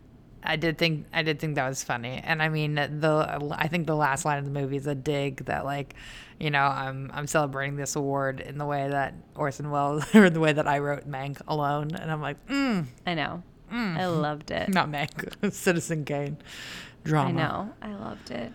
[0.45, 3.87] I did think I did think that was funny, and I mean the I think
[3.87, 5.95] the last line of the movie is a dig that like,
[6.41, 10.41] you know, I'm I'm celebrating this award in the way that Orson Welles or the
[10.41, 13.43] way that I wrote Mank alone, and I'm like, mm, I know.
[13.75, 14.69] I loved it.
[14.75, 16.37] Not Mank, Citizen Kane.
[17.05, 17.29] Drama.
[17.29, 17.75] I know.
[17.81, 18.53] I loved it.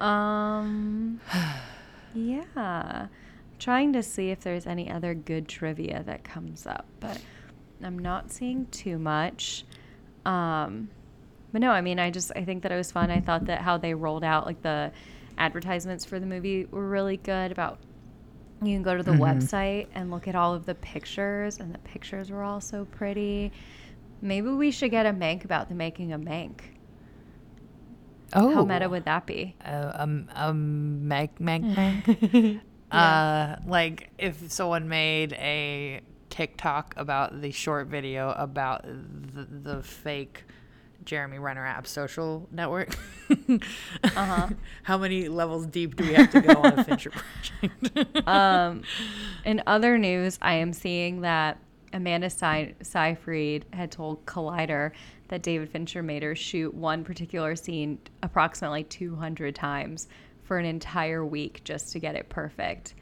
[0.00, 1.20] Um,
[2.14, 2.44] yeah.
[2.56, 3.08] I'm
[3.58, 7.20] trying to see if there's any other good trivia that comes up, but
[7.82, 9.64] I'm not seeing too much.
[10.24, 10.88] Um,
[11.54, 13.12] but no, I mean, I just I think that it was fun.
[13.12, 14.90] I thought that how they rolled out like the
[15.38, 17.52] advertisements for the movie were really good.
[17.52, 17.78] About
[18.60, 19.20] you can go to the Mhm.
[19.20, 23.52] website and look at all of the pictures, and the pictures were all so pretty.
[24.20, 26.60] Maybe we should get a Mank about the making of Mank.
[28.32, 28.52] Oh.
[28.52, 29.54] How meta would that be?
[29.64, 32.60] Uh, um, um, Meg, Meg, Meg.
[32.90, 36.00] Uh, like if someone made a
[36.30, 40.44] TikTok about the short video about the, the fake
[41.04, 42.96] Jeremy Renner app social network.
[44.04, 44.48] Uh-huh.
[44.82, 48.28] How many levels deep do we have to go on a Fincher project?
[48.28, 48.82] um,
[49.44, 51.58] in other news, I am seeing that
[51.92, 54.92] Amanda Sey- Seyfried had told Collider
[55.28, 60.08] that David Fincher made her shoot one particular scene approximately 200 times
[60.42, 62.94] for an entire week just to get it perfect,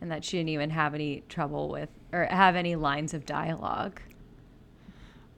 [0.00, 4.00] and that she didn't even have any trouble with or have any lines of dialogue.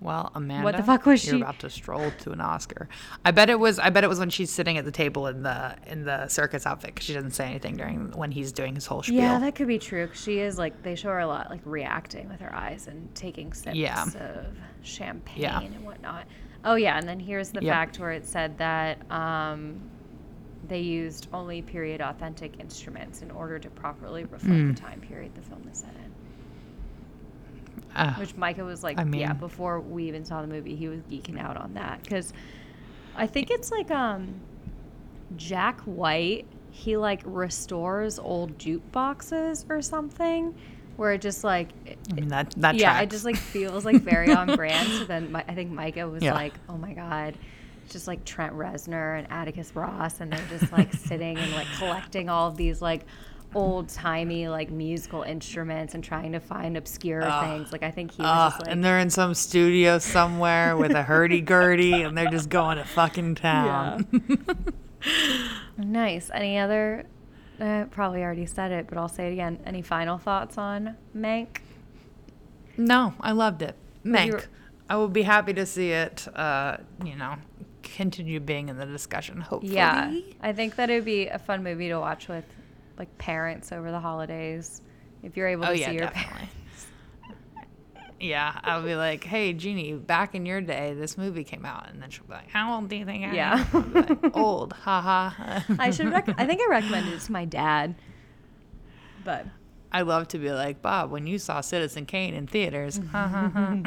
[0.00, 2.88] Well, Amanda, what the fuck was you're she- about to stroll to an Oscar.
[3.24, 3.78] I bet it was.
[3.78, 6.66] I bet it was when she's sitting at the table in the in the circus
[6.66, 9.16] outfit because she doesn't say anything during when he's doing his whole spiel.
[9.16, 10.06] Yeah, that could be true.
[10.06, 13.14] 'cause she is like they show her a lot like reacting with her eyes and
[13.14, 14.04] taking sips Yeah.
[14.04, 15.60] of champagne Yeah.
[15.60, 16.24] and whatnot.
[16.64, 17.72] Oh yeah, and then here's the Yep.
[17.74, 19.80] fact where it said that um,
[20.66, 24.74] they used only period authentic instruments in order to properly reflect Mm.
[24.74, 26.10] the time period the film is set in.
[27.94, 31.00] Ah, Which Micah was like, I yeah, before we even saw the movie, he was
[31.10, 32.32] geeking out on that because
[33.16, 34.34] I think it's like um,
[35.36, 36.46] Jack White.
[36.72, 40.54] He like restores old jukeboxes or something,
[40.96, 44.02] where it just like, it- I mean that that yeah, it just like feels like
[44.02, 44.88] very on brand.
[44.88, 46.34] So then Mi- I think Micah was Yeah.
[46.34, 47.34] like, oh my god.
[47.84, 51.66] it's Just like Trent Reznor and Atticus Ross, and they're just like sitting and like
[51.76, 53.04] collecting all of these like
[53.54, 57.44] old timey like musical instruments and trying to find obscure Ugh.
[57.44, 57.72] things.
[57.72, 60.92] Like I think he was Ugh, just like, and they're in some studio somewhere with
[60.92, 64.06] a hurdy gurdy, and they're just going to fucking town.
[65.76, 66.30] nice.
[66.32, 67.06] Any other?
[67.60, 69.58] Uh, probably already said it, but I'll say it again.
[69.66, 71.58] Any final thoughts on Mank?
[72.78, 73.74] no, I loved it.
[74.04, 74.26] Mank.
[74.26, 74.40] you-
[74.88, 76.26] I would be happy to see it.
[76.34, 77.36] Uh, you know,
[77.82, 79.40] continue being in the discussion.
[79.40, 79.74] Hopefully.
[79.74, 82.44] Yeah, I think that it'd be a fun movie to watch with
[83.00, 84.82] like parents over the holidays.
[85.22, 86.32] If you're able oh, to Oh see your definitely.
[86.32, 86.54] parents.
[88.22, 92.02] Yeah, I'll be like, "Hey, Jeannie, back in your day, this movie came out," and
[92.02, 93.66] then she'll be like, "How old do you think I Yeah.
[93.72, 95.60] am?" Be like, Old, haha.
[95.78, 96.12] I should.
[96.12, 97.94] Rec- I think I recommended it to my dad,
[99.24, 99.46] but
[99.90, 103.48] I love to be like, Bob, when you saw Citizen Kane in theaters, ha ha
[103.54, 103.82] ha.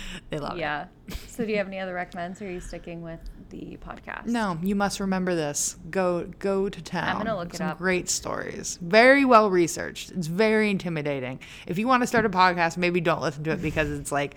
[0.30, 0.60] they love it.
[0.60, 0.86] yeah.
[1.28, 2.40] So, do you have any other recommends?
[2.40, 3.20] Or are you sticking with
[3.50, 4.26] the podcast?
[4.26, 5.76] No, you must remember this.
[5.90, 7.08] Go go to town.
[7.08, 7.78] I'm gonna look it Some up.
[7.78, 8.78] great stories.
[8.80, 10.10] Very well researched.
[10.12, 11.40] It's very intimidating.
[11.66, 14.36] If you want to start a podcast, maybe don't listen to it because it's like,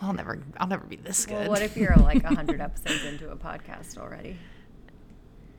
[0.00, 1.34] well, I'll never I'll never be this good.
[1.34, 4.36] Well, what if you're like hundred episodes into a podcast already?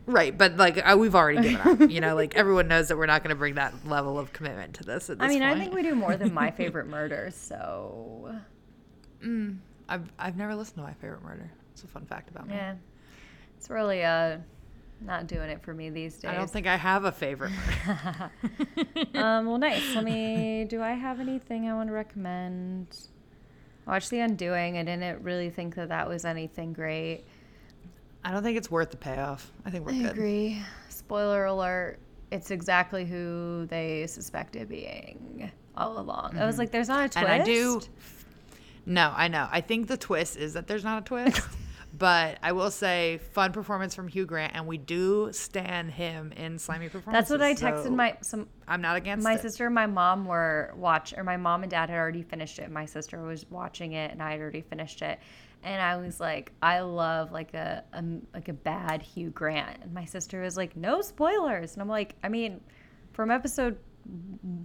[0.08, 1.90] Right, but like I, we've already given up.
[1.90, 4.76] You know, like everyone knows that we're not going to bring that level of commitment
[4.76, 5.10] to this.
[5.10, 7.32] At this I mean, I think we do more than my favorite murder.
[7.34, 8.36] So,
[9.26, 9.58] Mm,
[9.90, 11.52] I've I've never listened to my favorite murder.
[11.74, 12.56] It's a fun fact about me.
[12.56, 12.76] yeah,
[13.58, 14.38] it's really uh
[15.02, 16.32] not doing it for me these days.
[16.32, 17.52] I don't think I have a favorite
[19.16, 19.94] um, well, nice.
[19.94, 20.66] Let me.
[20.70, 22.88] Do I have anything I want to recommend?
[23.86, 24.78] Watch The Undoing.
[24.78, 27.26] I didn't really think that that was anything great.
[28.24, 29.52] I don't think it's worth the payoff.
[29.66, 30.12] I think we're I good.
[30.12, 30.62] agree.
[30.90, 32.00] Spoiler alert.
[32.32, 36.36] It's exactly who they suspected being all along.
[36.38, 37.18] I was like, there's not a twist.
[37.18, 37.32] Mm-hmm.
[37.32, 37.82] And I do.
[38.86, 39.48] No, I know.
[39.52, 41.42] I think the twist is that there's not a twist.
[41.98, 46.60] but I will say, fun performance from Hugh Grant, and we do stand him in
[46.60, 47.30] slimy performances.
[47.30, 49.42] That's what I texted so my some I'm not against my it.
[49.42, 52.70] sister and my mom were watch or my mom and dad had already finished it.
[52.70, 55.20] My sister was watching it and I had already finished it.
[55.64, 59.80] And I was like, I love like a, a like a bad Hugh Grant.
[59.82, 61.74] And my sister was like, no spoilers.
[61.74, 62.62] And I'm like, I mean,
[63.14, 63.78] from episode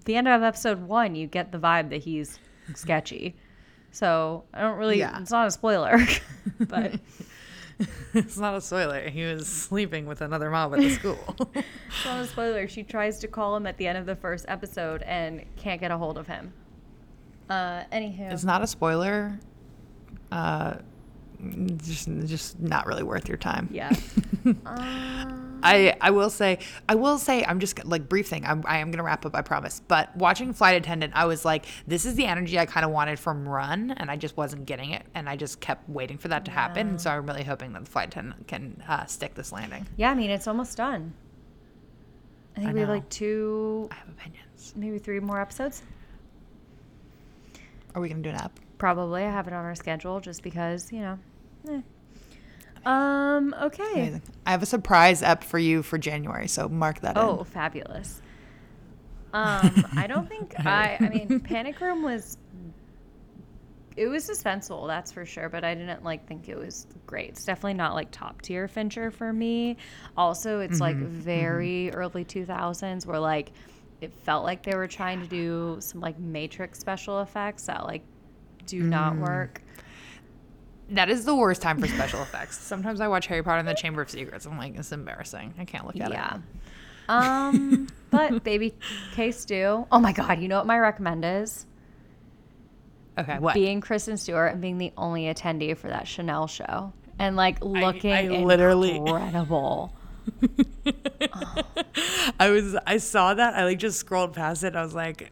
[0.04, 2.38] the end of episode one, you get the vibe that he's
[2.74, 3.36] sketchy.
[3.92, 4.98] So I don't really.
[4.98, 5.20] Yeah.
[5.20, 5.98] It's not a spoiler,
[6.60, 6.94] but
[8.14, 9.08] it's not a spoiler.
[9.08, 11.36] He was sleeping with another mom at the school.
[11.54, 12.68] it's not a spoiler.
[12.68, 15.90] She tries to call him at the end of the first episode and can't get
[15.90, 16.52] a hold of him.
[17.48, 19.38] Uh, anywho, it's not a spoiler.
[20.30, 20.76] Uh,
[21.76, 23.68] just just not really worth your time.
[23.70, 23.90] Yeah.
[24.44, 28.44] um, I I will say I will say I'm just like brief thing.
[28.44, 29.34] I'm, I am gonna wrap up.
[29.34, 29.80] I promise.
[29.86, 33.18] But watching Flight Attendant, I was like, this is the energy I kind of wanted
[33.18, 36.44] from Run, and I just wasn't getting it, and I just kept waiting for that
[36.46, 36.88] to happen.
[36.88, 39.86] And so I'm really hoping that the Flight Attendant can uh, stick this landing.
[39.96, 41.12] yeah, I mean, it's almost done.
[42.56, 44.74] I think I we have like two, I have opinions.
[44.76, 45.82] maybe three more episodes.
[47.94, 48.58] Are we gonna do an app?
[48.78, 49.24] Probably.
[49.24, 51.18] I have it on our schedule just because, you know.
[51.68, 51.80] Eh.
[52.86, 53.82] Um, okay.
[53.92, 54.22] Amazing.
[54.46, 57.44] I have a surprise up for you for January, so mark that Oh, in.
[57.44, 58.22] fabulous.
[59.32, 60.96] Um, I don't think I.
[61.00, 62.36] I mean, Panic Room was.
[63.96, 67.30] It was suspenseful, that's for sure, but I didn't like think it was great.
[67.30, 69.76] It's definitely not like top tier Fincher for me.
[70.16, 73.52] Also, it's like very early two thousands, where like
[74.00, 78.02] it felt like they were trying to do some like Matrix special effects that like
[78.64, 79.60] do not work.
[80.90, 82.58] That is the worst time for special effects.
[82.58, 84.44] Sometimes I watch Harry Potter and the Chamber of Secrets.
[84.46, 85.54] I'm like, it's embarrassing.
[85.58, 86.36] I can't look at Yeah.
[86.36, 86.40] it.
[87.08, 87.48] Yeah.
[87.48, 88.74] Um, but baby
[89.14, 89.86] K stew.
[89.90, 91.66] Oh my god, you know what my recommend is?
[93.18, 93.54] Okay, what?
[93.54, 98.12] being Kristen Stewart and being the only attendee for that Chanel show and like looking
[98.12, 99.92] I literally- incredible.
[102.38, 103.54] I was I saw that.
[103.54, 104.76] I like just scrolled past it.
[104.76, 105.30] I was like,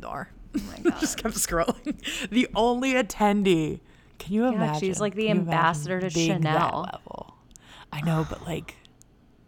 [0.00, 0.28] Nor.
[0.56, 1.00] Oh my god.
[1.00, 2.28] just kept scrolling.
[2.30, 3.80] The only attendee.
[4.26, 4.80] Can you imagine?
[4.80, 6.88] she's like the Can you imagine ambassador to Chanel.
[6.92, 7.36] level?
[7.92, 8.74] I know, but like,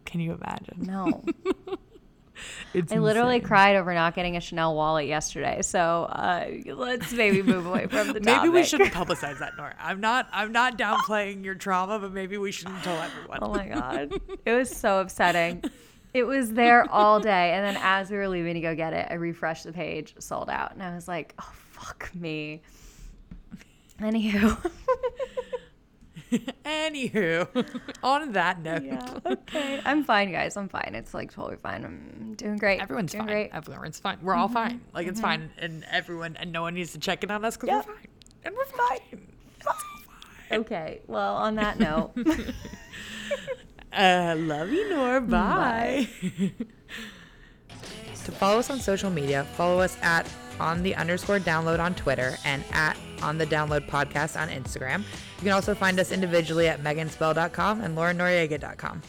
[0.05, 0.83] can you imagine?
[0.83, 1.25] No.
[2.73, 5.61] It's I literally cried over not getting a Chanel wallet yesterday.
[5.63, 9.75] So uh, let's maybe move away from the Maybe we shouldn't publicize that, Nor.
[9.81, 10.29] I'm not.
[10.31, 13.39] I'm not downplaying your trauma, but maybe we shouldn't tell everyone.
[13.43, 14.21] Oh my god.
[14.45, 15.65] It was so upsetting.
[16.15, 17.53] It was there all day.
[17.55, 20.49] And then as we were leaving to go get it, I refreshed the page, sold
[20.49, 20.73] out.
[20.73, 22.63] And I was like, oh, fuck me.
[24.01, 24.71] Anywho.
[26.65, 29.19] Anywho, on that note, yeah.
[29.25, 29.81] Okay.
[29.85, 30.57] I'm fine, guys.
[30.59, 30.93] I'm fine.
[30.95, 31.85] It's like totally fine.
[31.87, 32.83] I'm doing great.
[32.83, 33.33] everyone's doing fine.
[33.33, 33.51] great.
[33.53, 34.19] Everyone's fine.
[34.23, 34.83] We're all fine.
[34.93, 37.69] Like it's fine, and everyone and no one needs to check in on us because
[37.69, 37.87] Yep.
[37.87, 38.07] we're fine,
[38.45, 39.27] and we're fine.
[39.61, 40.61] Fine.
[40.61, 41.01] Okay.
[41.07, 42.13] Well, on that note,
[43.91, 45.21] Uh, love you, Nor.
[45.23, 46.09] Bye.
[48.25, 50.31] to follow us on social media, follow us at
[50.61, 54.99] on the underscore download on Twitter and at on the download podcast on Instagram.
[54.99, 59.03] You can also find us individually at meganspell.com and laurenoriega.com.